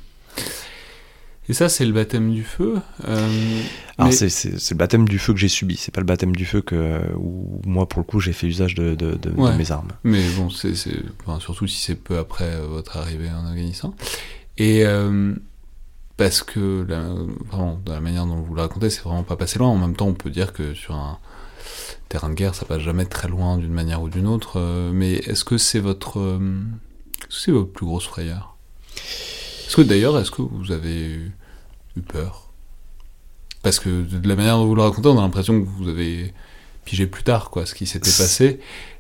Et 1.47 1.53
ça, 1.53 1.69
c'est 1.69 1.86
le 1.86 1.93
baptême 1.93 2.34
du 2.34 2.43
feu. 2.43 2.75
Euh, 3.08 3.62
Alors 3.97 4.10
mais... 4.10 4.29
c'est 4.29 4.71
le 4.71 4.77
baptême 4.77 5.08
du 5.08 5.19
feu 5.19 5.34
que 5.34 5.39
j'ai 5.39 5.47
subi. 5.47 5.75
C'est 5.75 5.93
pas 5.93 6.01
le 6.01 6.05
baptême 6.05 6.36
du 6.36 6.45
feu 6.45 6.62
que 6.62 7.01
où 7.15 7.62
moi 7.65 7.88
pour 7.88 7.99
le 7.99 8.05
coup 8.05 8.19
j'ai 8.19 8.34
fait 8.34 8.47
usage 8.47 8.73
de, 8.73 8.95
de, 8.95 9.15
de, 9.15 9.29
ouais. 9.31 9.51
de 9.51 9.58
mes 9.58 9.71
armes. 9.71 9.91
Mais 10.03 10.27
bon, 10.38 10.49
c'est 10.49 10.73
enfin, 11.21 11.39
surtout 11.39 11.67
si 11.67 11.79
c'est 11.79 11.95
peu 11.95 12.17
après 12.17 12.60
votre 12.62 12.97
arrivée 12.97 13.29
en 13.29 13.45
Afghanistan. 13.45 13.93
Et 14.58 14.86
euh, 14.86 15.36
parce 16.17 16.43
que 16.43 16.86
la, 16.88 17.01
vraiment, 17.51 17.79
de 17.86 17.91
la 17.91 17.99
manière 17.99 18.25
dont 18.25 18.38
vous 18.38 18.55
le 18.55 18.62
racontez, 18.62 18.89
c'est 18.89 19.03
vraiment 19.03 19.23
pas 19.23 19.36
passé 19.36 19.60
loin. 19.60 19.67
En 19.67 19.77
même 19.77 19.95
temps, 19.95 20.08
on 20.08 20.13
peut 20.13 20.29
dire 20.29 20.53
que 20.53 20.73
sur 20.73 20.95
un 20.95 21.19
terrain 22.10 22.29
de 22.29 22.36
guerre, 22.36 22.55
ça 22.55 22.65
passe 22.65 22.81
jamais 22.81 23.05
très 23.05 23.27
loin 23.27 23.58
d'une 23.58 23.73
manière 23.73 24.01
ou 24.01 24.10
d'une 24.10 24.27
autre. 24.27 24.53
Euh, 24.60 24.91
mais 24.93 25.13
est-ce 25.13 25.43
que 25.43 25.58
c'est 25.58 25.79
votre, 25.79 26.19
euh, 26.19 26.39
c'est 27.29 27.51
votre 27.51 27.71
plus 27.71 27.86
grosse 27.86 28.08
frayeur? 28.08 28.54
Est-ce 29.65 29.75
que 29.75 29.82
d'ailleurs, 29.82 30.19
est-ce 30.19 30.32
que 30.32 30.41
vous 30.41 30.71
avez 30.71 31.08
eu, 31.08 31.32
eu 31.97 32.01
peur? 32.01 32.49
Parce 33.63 33.80
que 33.80 34.04
de 34.04 34.28
la 34.28 34.36
manière 34.36 34.58
dont 34.58 34.67
vous 34.67 34.75
le 34.75 34.84
racontez, 34.84 35.10
on 35.10 35.17
a 35.17 35.21
l'impression 35.21 35.60
que 35.60 35.67
vous 35.67 35.89
avez 35.89 36.34
pigé 36.86 37.08
plus 37.08 37.23
tard, 37.23 37.49
quoi, 37.49 37.65
ce 37.65 37.73
qui 37.73 37.88
s'était 37.88 38.12
passé. 38.12 38.60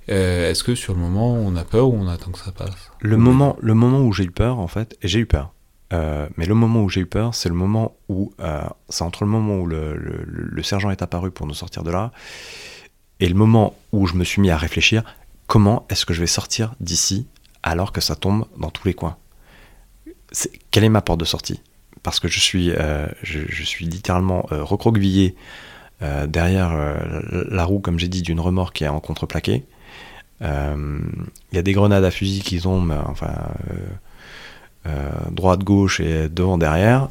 Euh, 0.09 0.49
est-ce 0.49 0.63
que 0.63 0.75
sur 0.75 0.93
le 0.93 0.99
moment, 0.99 1.33
on 1.33 1.55
a 1.55 1.63
peur 1.63 1.89
ou 1.89 1.95
on 1.95 2.07
attend 2.07 2.31
que 2.31 2.39
ça 2.39 2.51
passe? 2.51 2.91
Le 2.99 3.17
moment, 3.17 3.57
le 3.61 3.73
moment 3.73 3.99
où 3.99 4.11
j'ai 4.11 4.23
eu 4.23 4.31
peur, 4.31 4.59
en 4.59 4.67
fait, 4.67 4.97
j'ai 5.03 5.19
eu 5.19 5.25
peur. 5.25 5.51
Euh, 5.93 6.27
mais 6.35 6.45
le 6.45 6.55
moment 6.55 6.81
où 6.81 6.89
j'ai 6.89 7.01
eu 7.01 7.05
peur, 7.05 7.35
c'est 7.35 7.49
le 7.49 7.55
moment 7.55 7.95
où, 8.09 8.33
euh, 8.39 8.63
c'est 8.89 9.03
entre 9.03 9.23
le 9.23 9.29
moment 9.29 9.59
où 9.59 9.67
le, 9.67 9.95
le, 9.95 10.23
le, 10.25 10.63
sergent 10.63 10.89
est 10.89 11.03
apparu 11.03 11.29
pour 11.29 11.45
nous 11.45 11.53
sortir 11.53 11.83
de 11.83 11.91
là, 11.91 12.11
et 13.19 13.29
le 13.29 13.35
moment 13.35 13.75
où 13.91 14.07
je 14.07 14.15
me 14.15 14.23
suis 14.23 14.41
mis 14.41 14.49
à 14.49 14.57
réfléchir, 14.57 15.03
comment 15.45 15.85
est-ce 15.89 16.05
que 16.05 16.13
je 16.13 16.21
vais 16.21 16.27
sortir 16.27 16.73
d'ici 16.79 17.27
alors 17.61 17.91
que 17.91 18.01
ça 18.01 18.15
tombe 18.15 18.45
dans 18.57 18.71
tous 18.71 18.87
les 18.87 18.95
coins? 18.95 19.17
Est, 20.31 20.51
quelle 20.71 20.83
est 20.83 20.89
ma 20.89 21.01
porte 21.01 21.19
de 21.19 21.25
sortie? 21.25 21.61
Parce 22.03 22.19
que 22.19 22.27
je 22.27 22.39
suis, 22.39 22.71
euh, 22.71 23.07
je, 23.23 23.39
je, 23.49 23.63
suis 23.63 23.85
littéralement 23.85 24.45
euh, 24.51 24.63
recroquevillé 24.63 25.35
euh, 26.01 26.27
derrière 26.27 26.77
la 27.31 27.65
roue, 27.65 27.79
comme 27.79 27.97
j'ai 27.97 28.07
dit, 28.07 28.21
d'une 28.21 28.39
remorque 28.39 28.75
qui 28.75 28.83
est 28.83 28.87
en 28.87 28.99
contreplaqué. 28.99 29.63
Il 30.41 30.47
y 31.53 31.57
a 31.57 31.61
des 31.61 31.73
grenades 31.73 32.03
à 32.03 32.11
fusil 32.11 32.41
qui 32.41 32.59
tombent, 32.59 32.95
enfin, 33.07 33.33
droite, 35.31 35.63
gauche 35.63 35.99
et 35.99 36.29
devant, 36.29 36.57
derrière. 36.57 37.07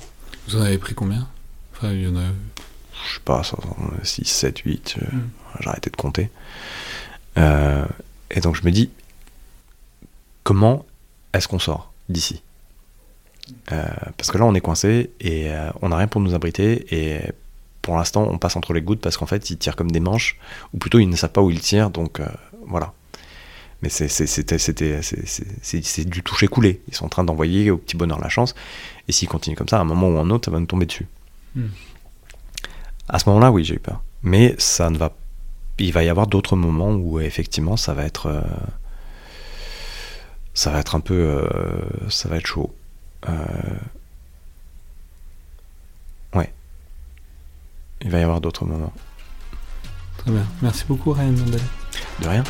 Vous 0.46 0.56
en 0.56 0.60
avez 0.60 0.78
pris 0.78 0.94
combien? 0.94 1.26
Enfin, 1.72 1.90
il 1.90 2.02
y 2.02 2.06
en 2.06 2.16
a. 2.16 2.26
Je 3.08 3.14
sais 3.14 3.20
pas, 3.24 3.42
6, 4.02 4.24
7, 4.24 4.58
8, 4.58 4.96
mm. 4.96 5.18
j'ai 5.60 5.68
arrêté 5.68 5.90
de 5.90 5.96
compter. 5.96 6.30
et 7.36 8.40
donc 8.40 8.54
je 8.54 8.64
me 8.64 8.70
dis, 8.70 8.90
comment 10.44 10.84
est-ce 11.32 11.48
qu'on 11.48 11.58
sort 11.58 11.92
d'ici? 12.08 12.43
Euh, 13.72 13.84
parce 14.16 14.30
que 14.30 14.38
là, 14.38 14.44
on 14.44 14.54
est 14.54 14.60
coincé 14.60 15.10
et 15.20 15.50
euh, 15.50 15.70
on 15.82 15.90
n'a 15.90 15.96
rien 15.96 16.06
pour 16.06 16.20
nous 16.20 16.34
abriter. 16.34 16.86
Et 16.94 17.20
pour 17.82 17.96
l'instant, 17.96 18.26
on 18.30 18.38
passe 18.38 18.56
entre 18.56 18.72
les 18.72 18.82
gouttes 18.82 19.00
parce 19.00 19.16
qu'en 19.16 19.26
fait, 19.26 19.50
ils 19.50 19.58
tirent 19.58 19.76
comme 19.76 19.90
des 19.90 20.00
manches, 20.00 20.38
ou 20.72 20.78
plutôt, 20.78 20.98
ils 20.98 21.08
ne 21.08 21.16
savent 21.16 21.32
pas 21.32 21.42
où 21.42 21.50
ils 21.50 21.60
tirent. 21.60 21.90
Donc 21.90 22.20
euh, 22.20 22.26
voilà. 22.66 22.92
Mais 23.82 23.90
c'est 23.90 26.08
du 26.08 26.22
toucher-couler. 26.22 26.80
Ils 26.88 26.94
sont 26.94 27.04
en 27.04 27.10
train 27.10 27.24
d'envoyer 27.24 27.70
au 27.70 27.76
petit 27.76 27.96
bonheur 27.96 28.18
la 28.18 28.30
chance. 28.30 28.54
Et 29.08 29.12
s'ils 29.12 29.28
continuent 29.28 29.56
comme 29.56 29.68
ça, 29.68 29.76
à 29.76 29.80
un 29.80 29.84
moment 29.84 30.08
ou 30.08 30.16
à 30.16 30.20
un 30.20 30.30
autre, 30.30 30.46
ça 30.46 30.50
va 30.50 30.58
nous 30.58 30.66
tomber 30.66 30.86
dessus. 30.86 31.06
Hmm. 31.54 31.68
À 33.10 33.18
ce 33.18 33.28
moment-là, 33.28 33.52
oui, 33.52 33.62
j'ai 33.62 33.74
eu 33.74 33.78
peur. 33.78 34.02
Mais 34.22 34.54
ça 34.58 34.88
ne 34.88 34.96
va 34.96 35.12
il 35.80 35.92
va 35.92 36.04
y 36.04 36.08
avoir 36.08 36.28
d'autres 36.28 36.54
moments 36.54 36.92
où 36.92 37.18
effectivement 37.18 37.76
ça 37.76 37.94
va 37.94 38.04
être 38.04 38.44
ça 40.54 40.70
va 40.70 40.78
être 40.78 40.94
un 40.94 41.00
peu 41.00 41.44
ça 42.08 42.28
va 42.28 42.36
être 42.36 42.46
chaud 42.46 42.72
ouais. 46.34 46.52
Il 48.00 48.10
va 48.10 48.18
y 48.18 48.22
avoir 48.22 48.40
d'autres 48.40 48.64
moments. 48.64 48.92
Très 50.18 50.30
bien. 50.30 50.46
Merci 50.62 50.84
beaucoup 50.86 51.12
Ryan 51.12 51.32
de 51.32 52.28
rien 52.28 52.44